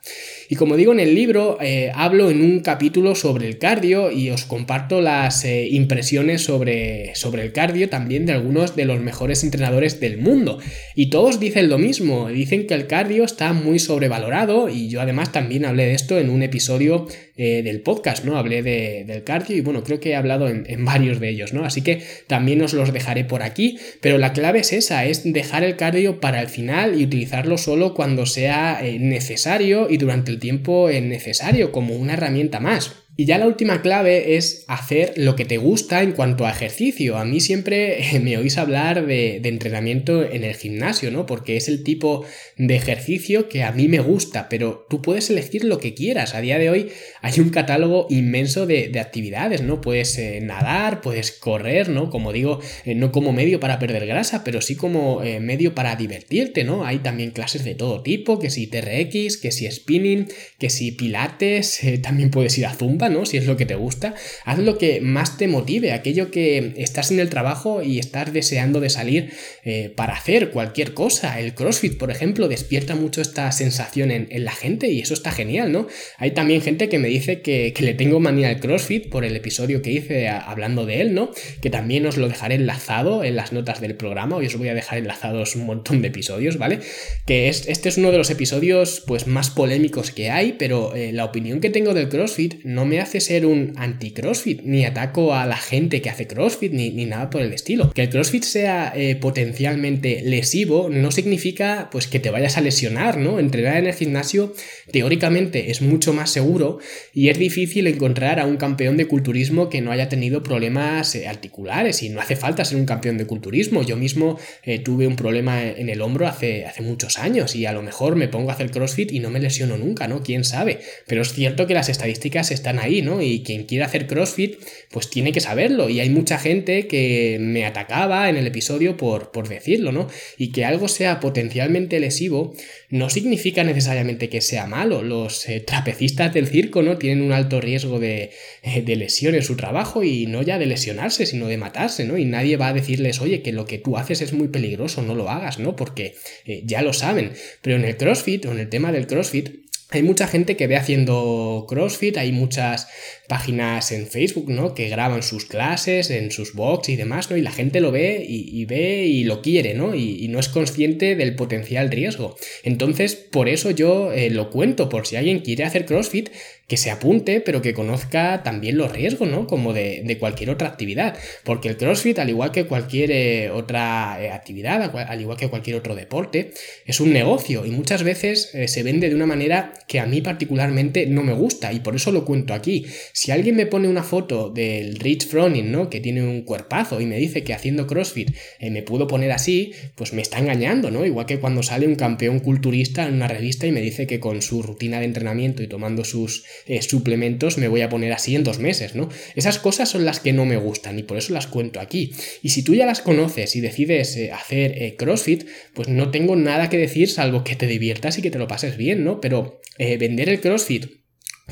Y 0.52 0.56
como 0.56 0.76
digo 0.76 0.92
en 0.92 1.00
el 1.00 1.14
libro, 1.14 1.56
hablo 1.94 2.30
en 2.30 2.42
un 2.42 2.60
capítulo 2.60 3.14
sobre 3.14 3.48
el 3.48 3.56
cardio 3.56 4.10
y 4.10 4.28
os 4.28 4.44
comparto 4.44 5.00
las 5.00 5.46
impresiones 5.46 6.42
sobre, 6.42 7.14
sobre 7.14 7.40
el 7.40 7.52
cardio 7.52 7.88
también 7.88 8.26
de 8.26 8.34
algunos 8.34 8.76
de 8.76 8.84
los 8.84 9.00
mejores 9.00 9.44
entrenadores 9.44 9.98
del 9.98 10.18
mundo. 10.18 10.58
Y 10.94 11.08
todos 11.08 11.40
dicen 11.40 11.70
lo 11.70 11.78
mismo, 11.78 12.28
dicen 12.28 12.66
que 12.66 12.74
el 12.74 12.86
cardio 12.86 13.24
está 13.24 13.54
muy 13.54 13.78
sobrevalorado 13.78 14.68
y 14.68 14.90
yo 14.90 15.00
además 15.00 15.32
también 15.32 15.64
hablé 15.64 15.86
de 15.86 15.94
esto 15.94 16.18
en 16.18 16.28
un 16.28 16.42
episodio 16.42 17.06
eh, 17.34 17.62
del 17.62 17.80
podcast, 17.80 18.26
¿no? 18.26 18.36
Hablé 18.36 18.62
del 18.62 19.24
cardio 19.24 19.56
y 19.56 19.62
bueno, 19.62 19.82
creo 19.82 20.00
que 20.00 20.10
he 20.10 20.16
hablado 20.16 20.50
en, 20.50 20.84
varios 20.84 21.18
de 21.18 21.30
ellos, 21.30 21.54
¿no? 21.54 21.64
Así 21.64 21.80
que 21.80 22.02
también 22.26 22.60
os 22.60 22.74
los 22.74 22.92
dejaré 22.92 23.24
por 23.24 23.42
aquí, 23.42 23.78
pero 24.02 24.18
la 24.18 24.34
clave 24.34 24.58
es 24.58 24.74
esa, 24.74 25.06
es 25.06 25.22
dejar 25.24 25.64
el 25.64 25.76
cardio 25.76 26.20
para 26.20 26.42
el 26.42 26.48
final 26.48 27.00
y 27.00 27.04
utilizarlo 27.04 27.56
solo 27.56 27.94
cuando 27.94 28.26
sea 28.26 28.86
eh, 28.86 28.98
necesario 28.98 29.88
y 29.88 29.96
durante 29.96 30.30
el 30.30 30.41
tiempo 30.42 30.90
eh, 30.90 31.00
necesario, 31.00 31.70
como 31.72 31.94
una 31.94 32.14
herramienta 32.14 32.58
más. 32.60 33.01
Y 33.14 33.26
ya 33.26 33.36
la 33.36 33.46
última 33.46 33.82
clave 33.82 34.36
es 34.36 34.64
hacer 34.68 35.12
lo 35.16 35.36
que 35.36 35.44
te 35.44 35.58
gusta 35.58 36.02
en 36.02 36.12
cuanto 36.12 36.46
a 36.46 36.50
ejercicio. 36.50 37.18
A 37.18 37.26
mí 37.26 37.40
siempre 37.40 38.02
me 38.22 38.38
oís 38.38 38.56
hablar 38.56 39.04
de, 39.04 39.36
entrenamiento 39.44 40.24
en 40.24 40.44
el 40.44 40.54
gimnasio, 40.54 41.10
¿no? 41.10 41.26
Porque 41.26 41.58
es 41.58 41.68
el 41.68 41.84
tipo 41.84 42.24
de 42.56 42.74
ejercicio 42.74 43.50
que 43.50 43.64
a 43.64 43.72
mí 43.72 43.86
me 43.86 44.00
gusta, 44.00 44.48
pero 44.48 44.86
tú 44.88 45.02
puedes 45.02 45.28
elegir 45.28 45.64
lo 45.64 45.78
que 45.78 45.92
quieras. 45.92 46.34
A 46.34 46.40
día 46.40 46.58
de 46.58 46.70
hoy 46.70 46.88
hay 47.20 47.38
un 47.40 47.50
catálogo 47.50 48.06
inmenso 48.08 48.66
de, 48.66 48.90
actividades, 48.98 49.62
¿no? 49.62 49.80
Puedes 49.80 50.16
eh, 50.16 50.40
nadar, 50.40 51.02
puedes 51.02 51.32
correr, 51.32 51.90
¿no? 51.90 52.08
Como 52.08 52.32
digo, 52.32 52.60
eh, 52.86 52.94
no 52.94 53.12
como 53.12 53.32
medio 53.32 53.60
para 53.60 53.78
perder 53.78 54.06
grasa, 54.06 54.42
pero 54.42 54.62
sí 54.62 54.76
como 54.76 55.22
eh, 55.22 55.40
medio 55.40 55.74
para 55.74 55.96
divertirte, 55.96 56.64
¿no? 56.64 56.86
Hay 56.86 57.00
también 57.00 57.32
clases 57.32 57.64
de 57.64 57.74
todo 57.74 58.02
tipo, 58.02 58.38
que 58.38 58.48
si 58.48 58.68
TRX, 58.68 59.36
que 59.36 59.50
si 59.50 59.70
spinning, 59.70 60.28
que 60.58 60.70
si 60.70 60.92
pilates, 60.92 61.80
también 62.02 62.30
puedes 62.30 62.56
ir 62.56 62.64
a 62.64 62.72
Zumba 62.72 63.01
¿no? 63.08 63.26
Si 63.26 63.36
es 63.36 63.46
lo 63.46 63.56
que 63.56 63.66
te 63.66 63.74
gusta, 63.74 64.14
haz 64.44 64.58
lo 64.58 64.78
que 64.78 65.00
más 65.00 65.38
te 65.38 65.48
motive, 65.48 65.92
aquello 65.92 66.30
que 66.30 66.74
estás 66.76 67.10
en 67.10 67.20
el 67.20 67.28
trabajo 67.28 67.82
y 67.82 67.98
estás 67.98 68.32
deseando 68.32 68.80
de 68.80 68.90
salir 68.90 69.32
eh, 69.64 69.92
para 69.94 70.14
hacer 70.14 70.50
cualquier 70.50 70.94
cosa. 70.94 71.40
El 71.40 71.54
CrossFit, 71.54 71.98
por 71.98 72.10
ejemplo, 72.10 72.48
despierta 72.48 72.94
mucho 72.94 73.20
esta 73.20 73.50
sensación 73.52 74.10
en, 74.10 74.28
la 74.42 74.52
gente 74.52 74.88
y 74.88 75.00
eso 75.00 75.14
está 75.14 75.30
genial, 75.30 75.70
¿no? 75.70 75.86
Hay 76.18 76.32
también 76.32 76.62
gente 76.62 76.88
que 76.88 76.98
me 76.98 77.08
dice 77.08 77.42
que, 77.42 77.72
le 77.82 77.94
tengo 77.94 78.20
manía 78.20 78.48
al 78.48 78.60
CrossFit 78.60 79.08
por 79.08 79.24
el 79.24 79.34
episodio 79.36 79.82
que 79.82 79.90
hice 79.90 80.28
hablando 80.28 80.86
de 80.86 81.00
él, 81.00 81.14
¿no? 81.14 81.30
Que 81.60 81.70
también 81.70 82.06
os 82.06 82.16
lo 82.16 82.28
dejaré 82.28 82.54
enlazado 82.56 83.24
en 83.24 83.36
las 83.36 83.52
notas 83.52 83.80
del 83.80 83.94
programa, 83.96 84.36
hoy 84.36 84.46
os 84.46 84.56
voy 84.56 84.68
a 84.68 84.74
dejar 84.74 84.98
enlazados 84.98 85.56
un 85.56 85.66
montón 85.66 86.02
de 86.02 86.08
episodios, 86.08 86.58
¿vale? 86.58 86.80
Que 87.26 87.48
es, 87.48 87.66
este 87.68 87.88
es 87.88 87.98
uno 87.98 88.10
de 88.10 88.18
los 88.18 88.30
episodios 88.30 89.02
pues 89.06 89.26
más 89.26 89.50
polémicos 89.50 90.10
que 90.10 90.30
hay, 90.30 90.52
pero 90.52 90.94
eh, 90.94 91.12
la 91.12 91.24
opinión 91.24 91.60
que 91.60 91.70
tengo 91.70 91.94
del 91.94 92.08
CrossFit 92.08 92.64
no 92.64 92.84
me 92.84 92.91
me 92.92 93.00
hace 93.00 93.20
ser 93.20 93.46
un 93.46 93.72
anti-CrossFit, 93.78 94.60
ni 94.64 94.84
ataco 94.84 95.34
a 95.34 95.46
la 95.46 95.56
gente 95.56 96.02
que 96.02 96.10
hace 96.10 96.26
CrossFit, 96.26 96.72
ni, 96.74 96.90
nada 97.06 97.30
por 97.30 97.40
el 97.40 97.54
estilo. 97.54 97.90
Que 97.94 98.02
el 98.02 98.10
CrossFit 98.10 98.42
sea 98.42 98.92
eh, 98.94 99.16
potencialmente 99.16 100.20
lesivo 100.22 100.90
no 100.90 101.10
significa 101.10 101.88
pues 101.90 102.06
que 102.06 102.20
te 102.20 102.28
vayas 102.28 102.58
a 102.58 102.60
lesionar, 102.60 103.16
¿no? 103.16 103.38
Entrenar 103.38 103.78
en 103.78 103.86
el 103.86 103.94
gimnasio 103.94 104.52
teóricamente 104.90 105.70
es 105.70 105.80
mucho 105.80 106.12
más 106.12 106.28
seguro 106.28 106.80
y 107.14 107.30
es 107.30 107.38
difícil 107.38 107.86
encontrar 107.86 108.38
a 108.38 108.44
un 108.44 108.58
campeón 108.58 108.98
de 108.98 109.06
culturismo 109.06 109.70
que 109.70 109.80
no 109.80 109.90
haya 109.90 110.10
tenido 110.10 110.42
problemas 110.42 111.14
eh, 111.14 111.28
articulares 111.28 112.02
y 112.02 112.10
no 112.10 112.20
hace 112.20 112.36
falta 112.36 112.62
ser 112.66 112.76
un 112.76 112.84
campeón 112.84 113.16
de 113.16 113.26
culturismo. 113.26 113.82
Yo 113.82 113.96
mismo 113.96 114.38
eh, 114.64 114.80
tuve 114.80 115.06
un 115.06 115.16
problema 115.16 115.62
en 115.62 115.88
el 115.88 116.02
hombro 116.02 116.26
hace, 116.26 116.66
hace 116.66 116.82
muchos 116.82 117.18
años 117.18 117.56
y 117.56 117.64
a 117.64 117.72
lo 117.72 117.80
mejor 117.80 118.16
me 118.16 118.28
pongo 118.28 118.50
a 118.50 118.52
hacer 118.52 118.70
CrossFit 118.70 119.12
y 119.12 119.20
no 119.20 119.30
me 119.30 119.40
lesiono 119.40 119.78
nunca, 119.78 120.08
¿no? 120.08 120.22
¿Quién 120.22 120.44
sabe? 120.44 120.80
Pero 121.06 121.22
es 121.22 121.32
cierto 121.32 121.66
que 121.66 121.72
las 121.72 121.88
estadísticas 121.88 122.50
están 122.50 122.81
ahí, 122.82 123.02
¿no? 123.02 123.22
Y 123.22 123.42
quien 123.42 123.64
quiera 123.64 123.86
hacer 123.86 124.06
CrossFit, 124.06 124.56
pues 124.90 125.08
tiene 125.08 125.32
que 125.32 125.40
saberlo. 125.40 125.88
Y 125.88 126.00
hay 126.00 126.10
mucha 126.10 126.38
gente 126.38 126.86
que 126.86 127.38
me 127.40 127.64
atacaba 127.64 128.28
en 128.28 128.36
el 128.36 128.46
episodio 128.46 128.96
por, 128.96 129.30
por 129.32 129.48
decirlo, 129.48 129.92
¿no? 129.92 130.08
Y 130.36 130.52
que 130.52 130.64
algo 130.64 130.88
sea 130.88 131.20
potencialmente 131.20 132.00
lesivo 132.00 132.54
no 132.90 133.08
significa 133.08 133.64
necesariamente 133.64 134.28
que 134.28 134.40
sea 134.40 134.66
malo. 134.66 135.02
Los 135.02 135.48
eh, 135.48 135.60
trapecistas 135.60 136.34
del 136.34 136.46
circo, 136.46 136.82
¿no? 136.82 136.98
Tienen 136.98 137.24
un 137.24 137.32
alto 137.32 137.60
riesgo 137.60 137.98
de, 137.98 138.30
eh, 138.62 138.84
lesión 138.96 139.34
en 139.34 139.42
su 139.42 139.56
trabajo 139.56 140.02
y 140.04 140.26
no 140.26 140.42
ya 140.42 140.58
de 140.58 140.66
lesionarse, 140.66 141.24
sino 141.24 141.48
de 141.48 141.56
matarse, 141.56 142.04
¿no? 142.04 142.18
Y 142.18 142.24
nadie 142.24 142.56
va 142.56 142.68
a 142.68 142.72
decirles, 142.74 143.20
oye, 143.20 143.42
que 143.42 143.52
lo 143.52 143.64
que 143.64 143.78
tú 143.78 143.96
haces 143.96 144.20
es 144.20 144.32
muy 144.32 144.48
peligroso, 144.48 145.02
no 145.02 145.14
lo 145.14 145.30
hagas, 145.30 145.58
¿no? 145.58 145.76
Porque 145.76 146.14
eh, 146.44 146.62
ya 146.64 146.82
lo 146.82 146.92
saben. 146.92 147.32
Pero 147.62 147.76
en 147.76 147.84
el 147.84 147.96
CrossFit 147.96 148.44
o 148.46 148.52
en 148.52 148.58
el 148.58 148.68
tema 148.68 148.92
del 148.92 149.06
CrossFit, 149.06 149.61
hay 149.92 150.02
mucha 150.02 150.26
gente 150.26 150.56
que 150.56 150.66
ve 150.66 150.76
haciendo 150.76 151.66
CrossFit, 151.68 152.16
hay 152.16 152.32
muchas 152.32 152.88
páginas 153.28 153.92
en 153.92 154.06
Facebook, 154.06 154.48
¿no? 154.48 154.74
Que 154.74 154.88
graban 154.88 155.22
sus 155.22 155.44
clases 155.44 156.10
en 156.10 156.30
sus 156.30 156.54
box 156.54 156.88
y 156.88 156.96
demás, 156.96 157.30
¿no? 157.30 157.36
Y 157.36 157.42
la 157.42 157.52
gente 157.52 157.80
lo 157.80 157.92
ve 157.92 158.24
y, 158.26 158.64
ve 158.64 159.04
y 159.06 159.24
lo 159.24 159.42
quiere, 159.42 159.74
¿no? 159.74 159.94
Y, 159.94 160.28
no 160.28 160.40
es 160.40 160.48
consciente 160.48 161.14
del 161.14 161.36
potencial 161.36 161.90
riesgo. 161.90 162.36
Entonces, 162.62 163.14
por 163.14 163.50
eso 163.50 163.70
yo 163.70 164.12
eh, 164.12 164.30
lo 164.30 164.48
cuento, 164.48 164.88
por 164.88 165.06
si 165.06 165.16
alguien 165.16 165.40
quiere 165.40 165.64
hacer 165.64 165.84
CrossFit, 165.84 166.30
que 166.68 166.76
se 166.76 166.90
apunte, 166.90 167.40
pero 167.40 167.62
que 167.62 167.74
conozca 167.74 168.42
también 168.42 168.78
los 168.78 168.92
riesgos, 168.92 169.28
¿no? 169.28 169.46
Como 169.46 169.72
de, 169.72 170.16
cualquier 170.18 170.50
otra 170.50 170.68
actividad. 170.68 171.16
Porque 171.44 171.68
el 171.68 171.76
CrossFit, 171.76 172.18
al 172.18 172.30
igual 172.30 172.52
que 172.52 172.66
cualquier 172.66 173.10
eh, 173.10 173.50
otra 173.50 174.18
eh, 174.20 174.30
actividad, 174.30 174.94
al 174.94 175.20
igual 175.20 175.36
que 175.36 175.48
cualquier 175.48 175.76
otro 175.76 175.94
deporte, 175.94 176.52
es 176.86 177.00
un 177.00 177.12
negocio 177.12 177.66
y 177.66 177.70
muchas 177.70 178.02
veces 178.02 178.52
se 178.66 178.82
vende 178.82 179.08
de 179.08 179.14
una 179.14 179.26
manera 179.26 179.72
que 179.86 180.00
a 180.00 180.06
mí 180.06 180.20
particularmente 180.20 181.06
no 181.06 181.22
me 181.22 181.32
gusta 181.32 181.72
y 181.72 181.80
por 181.80 181.96
eso 181.96 182.12
lo 182.12 182.24
cuento 182.24 182.54
aquí. 182.54 182.86
Si 183.12 183.30
alguien 183.30 183.56
me 183.56 183.66
pone 183.66 183.88
una 183.88 184.02
foto 184.02 184.50
del 184.50 184.98
Rich 184.98 185.28
Froning, 185.28 185.70
¿no? 185.70 185.90
Que 185.90 186.00
tiene 186.00 186.22
un 186.22 186.42
cuerpazo 186.42 187.00
y 187.00 187.06
me 187.06 187.18
dice 187.18 187.42
que 187.42 187.54
haciendo 187.54 187.86
CrossFit 187.86 188.30
eh, 188.58 188.70
me 188.70 188.82
puedo 188.82 189.06
poner 189.06 189.32
así, 189.32 189.72
pues 189.94 190.12
me 190.12 190.22
está 190.22 190.38
engañando, 190.38 190.90
¿no? 190.90 191.04
Igual 191.04 191.26
que 191.26 191.38
cuando 191.38 191.62
sale 191.62 191.86
un 191.86 191.96
campeón 191.96 192.40
culturista 192.40 193.06
en 193.06 193.14
una 193.14 193.28
revista 193.28 193.66
y 193.66 193.72
me 193.72 193.80
dice 193.80 194.06
que 194.06 194.20
con 194.20 194.42
su 194.42 194.62
rutina 194.62 194.98
de 194.98 195.06
entrenamiento 195.06 195.62
y 195.62 195.66
tomando 195.66 196.04
sus 196.04 196.44
eh, 196.66 196.82
suplementos 196.82 197.58
me 197.58 197.68
voy 197.68 197.82
a 197.82 197.88
poner 197.88 198.12
así 198.12 198.34
en 198.34 198.44
dos 198.44 198.58
meses, 198.58 198.94
¿no? 198.94 199.08
Esas 199.34 199.58
cosas 199.58 199.88
son 199.88 200.04
las 200.04 200.20
que 200.20 200.32
no 200.32 200.44
me 200.44 200.56
gustan 200.56 200.98
y 200.98 201.02
por 201.02 201.18
eso 201.18 201.32
las 201.32 201.46
cuento 201.46 201.80
aquí. 201.80 202.12
Y 202.42 202.50
si 202.50 202.62
tú 202.62 202.74
ya 202.74 202.86
las 202.86 203.00
conoces 203.00 203.56
y 203.56 203.60
decides 203.60 204.16
eh, 204.16 204.32
hacer 204.32 204.96
CrossFit, 204.96 205.46
pues 205.74 205.88
no 205.88 206.10
tengo 206.10 206.36
nada 206.36 206.68
que 206.68 206.78
decir 206.78 207.08
salvo 207.08 207.44
que 207.44 207.56
te 207.56 207.66
diviertas 207.66 208.18
y 208.18 208.22
que 208.22 208.30
te 208.30 208.38
lo 208.38 208.48
pases 208.48 208.76
bien, 208.76 209.04
¿no? 209.04 209.20
Pero 209.20 209.60
vender 209.78 210.28
el 210.28 210.40
CrossFit 210.40 210.86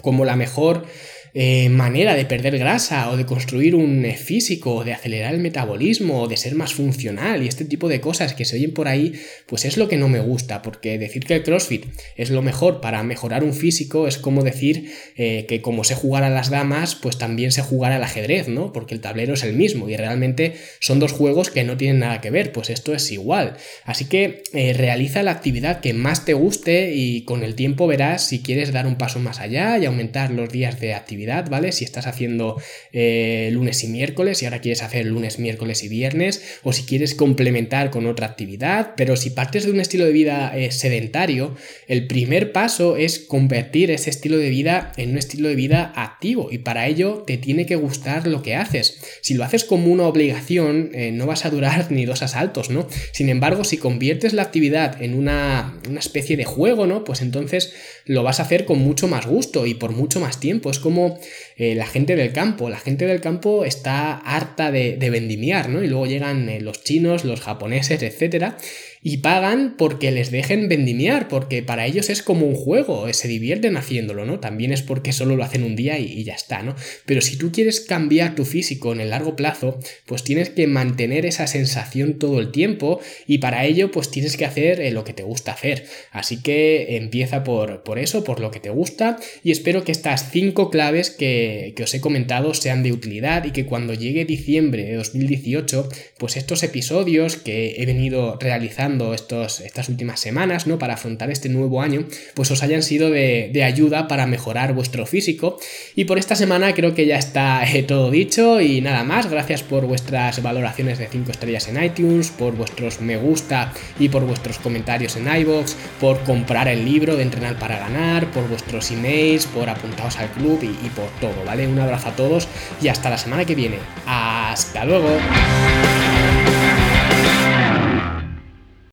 como 0.02 0.24
la 0.24 0.36
mejor 0.36 0.86
eh, 1.32 1.68
manera 1.68 2.14
de 2.14 2.24
perder 2.24 2.58
grasa 2.58 3.08
o 3.10 3.16
de 3.16 3.24
construir 3.24 3.76
un 3.76 4.04
eh, 4.04 4.16
físico 4.16 4.74
o 4.74 4.84
de 4.84 4.92
acelerar 4.92 5.32
el 5.32 5.40
metabolismo 5.40 6.22
o 6.22 6.28
de 6.28 6.36
ser 6.36 6.56
más 6.56 6.74
funcional 6.74 7.44
y 7.44 7.48
este 7.48 7.64
tipo 7.64 7.88
de 7.88 8.00
cosas 8.00 8.34
que 8.34 8.44
se 8.44 8.56
oyen 8.56 8.74
por 8.74 8.88
ahí, 8.88 9.12
pues 9.46 9.64
es 9.64 9.76
lo 9.76 9.86
que 9.86 9.96
no 9.96 10.08
me 10.08 10.18
gusta, 10.18 10.60
porque 10.60 10.98
decir 10.98 11.24
que 11.24 11.34
el 11.34 11.44
CrossFit 11.44 11.86
es 12.16 12.30
lo 12.30 12.42
mejor 12.42 12.80
para 12.80 13.02
mejorar 13.04 13.44
un 13.44 13.54
físico 13.54 14.08
es 14.08 14.18
como 14.18 14.42
decir 14.42 14.92
eh, 15.16 15.46
que 15.48 15.62
como 15.62 15.84
sé 15.84 15.94
jugar 15.94 16.24
a 16.24 16.30
las 16.30 16.50
damas, 16.50 16.96
pues 16.96 17.16
también 17.16 17.52
sé 17.52 17.62
jugar 17.62 17.92
al 17.92 18.02
ajedrez, 18.02 18.48
¿no? 18.48 18.72
Porque 18.72 18.94
el 18.94 19.00
tablero 19.00 19.34
es 19.34 19.44
el 19.44 19.54
mismo 19.54 19.88
y 19.88 19.96
realmente 19.96 20.54
son 20.80 20.98
dos 20.98 21.12
juegos 21.12 21.50
que 21.50 21.62
no 21.62 21.76
tienen 21.76 22.00
nada 22.00 22.20
que 22.20 22.30
ver, 22.30 22.50
pues 22.50 22.70
esto 22.70 22.92
es 22.92 23.10
igual. 23.12 23.56
Así 23.84 24.06
que 24.06 24.42
realiza 24.76 25.22
la 25.22 25.30
actividad 25.30 25.80
que 25.80 25.94
más 25.94 26.24
te 26.24 26.34
guste 26.34 26.92
y 26.92 27.22
con 27.22 27.44
el 27.44 27.54
tiempo 27.54 27.86
verás 27.86 28.26
si 28.26 28.40
quieres 28.40 28.72
dar 28.72 28.86
un 28.86 28.96
paso 28.96 29.20
más 29.20 29.40
allá 29.40 29.78
y 29.78 29.84
aumentar 29.84 30.30
los 30.30 30.50
días 30.50 30.80
de 30.80 30.94
actividad 30.94 31.19
¿vale? 31.26 31.72
Si 31.72 31.85
estás 31.85 32.06
haciendo 32.06 32.61
eh, 32.92 33.50
lunes 33.52 33.83
y 33.85 33.88
miércoles 33.88 34.42
y 34.42 34.46
ahora 34.46 34.61
quieres 34.61 34.83
hacer 34.83 35.06
lunes, 35.06 35.38
miércoles 35.38 35.83
y 35.85 35.88
viernes, 35.88 36.42
o 36.62 36.72
si 36.72 36.85
quieres 36.85 37.14
complementar 37.14 37.90
con 37.90 38.06
otra 38.06 38.26
actividad, 38.26 38.94
pero 38.96 39.16
si 39.16 39.30
partes 39.30 39.64
de 39.64 39.72
un 39.72 39.80
estilo 39.80 40.04
de 40.04 40.12
vida 40.12 40.52
eh, 40.56 40.70
sedentario, 40.72 41.54
el 41.87 42.06
primer 42.06 42.52
paso 42.52 42.96
es 42.96 43.18
convertir 43.18 43.90
ese 43.90 44.11
estilo 44.11 44.38
de 44.38 44.50
vida 44.50 44.92
en 44.96 45.11
un 45.11 45.18
estilo 45.18 45.48
de 45.48 45.54
vida 45.54 45.92
activo 45.96 46.48
y 46.50 46.59
para 46.59 46.87
ello 46.87 47.24
te 47.26 47.37
tiene 47.37 47.66
que 47.66 47.76
gustar 47.76 48.26
lo 48.26 48.42
que 48.42 48.54
haces. 48.56 48.98
Si 49.20 49.35
lo 49.35 49.44
haces 49.44 49.64
como 49.64 49.92
una 49.92 50.06
obligación, 50.06 50.90
eh, 50.94 51.12
no 51.12 51.26
vas 51.26 51.44
a 51.44 51.50
durar 51.50 51.90
ni 51.90 52.04
dos 52.04 52.22
asaltos, 52.22 52.70
¿no? 52.70 52.87
Sin 53.12 53.28
embargo, 53.28 53.64
si 53.64 53.76
conviertes 53.76 54.33
la 54.33 54.42
actividad 54.42 55.02
en 55.02 55.14
una, 55.14 55.78
una 55.88 56.00
especie 56.00 56.37
de 56.37 56.44
juego, 56.44 56.87
¿no? 56.87 57.04
Pues 57.04 57.20
entonces 57.20 57.72
lo 58.04 58.22
vas 58.22 58.40
a 58.40 58.44
hacer 58.44 58.64
con 58.64 58.78
mucho 58.78 59.09
más 59.09 59.26
gusto 59.26 59.66
y 59.66 59.74
por 59.74 59.92
mucho 59.92 60.20
más 60.20 60.40
tiempo. 60.40 60.70
Es 60.70 60.78
como 60.78 61.10
eh, 61.57 61.75
la 61.75 61.87
gente 61.87 62.16
del 62.16 62.33
campo. 62.33 62.68
La 62.68 62.79
gente 62.79 63.07
del 63.07 63.20
campo 63.20 63.64
está 63.64 64.16
harta 64.16 64.70
de, 64.70 64.96
vendimiar, 65.11 65.68
¿no? 65.68 65.83
Y 65.83 65.88
luego 65.88 66.07
llegan 66.07 66.49
eh, 66.49 66.61
los 66.61 66.85
chinos, 66.85 67.25
los 67.25 67.40
japoneses, 67.40 68.03
etcétera, 68.03 68.57
y 69.02 69.18
pagan 69.18 69.76
porque 69.78 70.10
les 70.10 70.30
dejen 70.30 70.68
vendimiar, 70.68 71.28
porque 71.28 71.62
para 71.62 71.86
ellos 71.86 72.10
es 72.10 72.22
como 72.22 72.46
un 72.46 72.54
juego, 72.54 73.10
se 73.12 73.28
divierten 73.28 73.78
haciéndolo, 73.78 74.26
¿no? 74.26 74.40
También 74.40 74.72
es 74.72 74.82
porque 74.82 75.12
solo 75.12 75.36
lo 75.36 75.44
hacen 75.44 75.62
un 75.62 75.74
día 75.74 75.98
y, 75.98 76.22
ya 76.22 76.34
está, 76.34 76.62
¿no? 76.62 76.76
Pero 77.06 77.22
si 77.22 77.38
tú 77.38 77.50
quieres 77.50 77.80
cambiar 77.80 78.34
tu 78.34 78.44
físico 78.44 78.92
en 78.92 79.00
el 79.00 79.10
largo 79.10 79.36
plazo, 79.36 79.78
pues 80.04 80.22
tienes 80.22 80.50
que 80.50 80.66
mantener 80.66 81.24
esa 81.24 81.46
sensación 81.46 82.18
todo 82.18 82.40
el 82.40 82.50
tiempo 82.50 83.00
y 83.26 83.38
para 83.38 83.64
ello 83.64 83.90
pues 83.90 84.10
tienes 84.10 84.36
que 84.36 84.44
hacer 84.44 84.80
eh, 84.80 84.90
lo 84.90 85.02
que 85.02 85.14
te 85.14 85.22
gusta 85.22 85.52
hacer. 85.52 85.86
Así 86.10 86.42
que 86.42 86.96
empieza 86.96 87.42
por, 87.42 87.82
por 87.82 87.98
eso, 87.98 88.22
por 88.22 88.40
lo 88.40 88.50
que 88.50 88.60
te 88.60 88.70
gusta 88.70 89.18
y 89.42 89.50
espero 89.50 89.82
que 89.82 89.92
estas 89.92 90.30
cinco 90.30 90.68
claves 90.68 91.08
que, 91.08 91.72
que 91.74 91.84
os 91.84 91.94
he 91.94 92.02
comentado 92.02 92.52
sean 92.52 92.82
de 92.82 92.92
utilidad 92.92 93.46
y 93.46 93.52
que 93.52 93.64
cuando 93.64 93.94
llegue 93.94 94.26
diciembre 94.26 94.84
de 94.84 94.96
2018, 94.96 95.88
pues 96.18 96.36
estos 96.36 96.62
episodios 96.62 97.36
que 97.36 97.76
he 97.78 97.86
venido 97.86 98.36
realizando 98.38 98.89
estos, 99.14 99.61
estas 99.61 99.88
últimas 99.88 100.20
semanas, 100.20 100.66
¿no? 100.66 100.79
Para 100.79 100.94
afrontar 100.94 101.31
este 101.31 101.48
nuevo 101.48 101.83
año, 101.83 102.05
pues 102.35 102.50
os 102.50 102.62
hayan 102.62 102.83
sido 102.83 103.11
de, 103.11 103.62
ayuda 103.64 104.09
para 104.09 104.26
mejorar 104.26 104.74
vuestro 104.74 105.07
físico. 105.07 105.59
Y 105.94 106.05
por 106.05 106.18
esta 106.18 106.35
semana 106.35 106.74
creo 106.74 106.94
que 106.94 107.07
ya 107.07 107.18
está 107.18 107.64
eh, 107.64 107.83
todo 107.83 108.11
dicho 108.11 108.61
y 108.61 108.81
nada 108.81 109.05
más. 109.05 109.31
Gracias 109.31 109.62
por 109.62 109.87
vuestras 109.87 110.42
valoraciones 110.42 110.98
de 110.98 111.07
5 111.07 111.31
estrellas 111.31 111.68
en 111.68 111.83
iTunes, 111.83 112.31
por 112.31 112.55
vuestros 112.55 113.00
me 113.00 113.16
gusta 113.16 113.72
y 113.98 114.09
por 114.09 114.24
vuestros 114.24 114.59
comentarios 114.59 115.16
en 115.16 115.35
iBox, 115.35 115.76
por 116.00 116.20
comprar 116.20 116.68
el 116.68 116.85
libro 116.85 117.16
de 117.16 117.22
Entrenar 117.22 117.59
para 117.59 117.79
Ganar, 117.79 118.31
por 118.31 118.48
vuestros 118.48 118.90
emails, 118.90 119.46
por 119.46 119.68
apuntaros 119.68 120.18
al 120.18 120.31
club 120.31 120.62
y 120.62 120.88
por 120.90 121.09
todo, 121.20 121.44
¿vale? 121.44 121.66
Un 121.66 121.79
abrazo 121.79 122.09
a 122.09 122.16
todos 122.16 122.48
y 122.83 122.88
hasta 122.88 123.11
la 123.11 123.18
semana 123.18 123.44
que 123.44 123.55
viene. 123.55 123.76
¡Hasta 124.07 124.85
luego! 124.85 125.18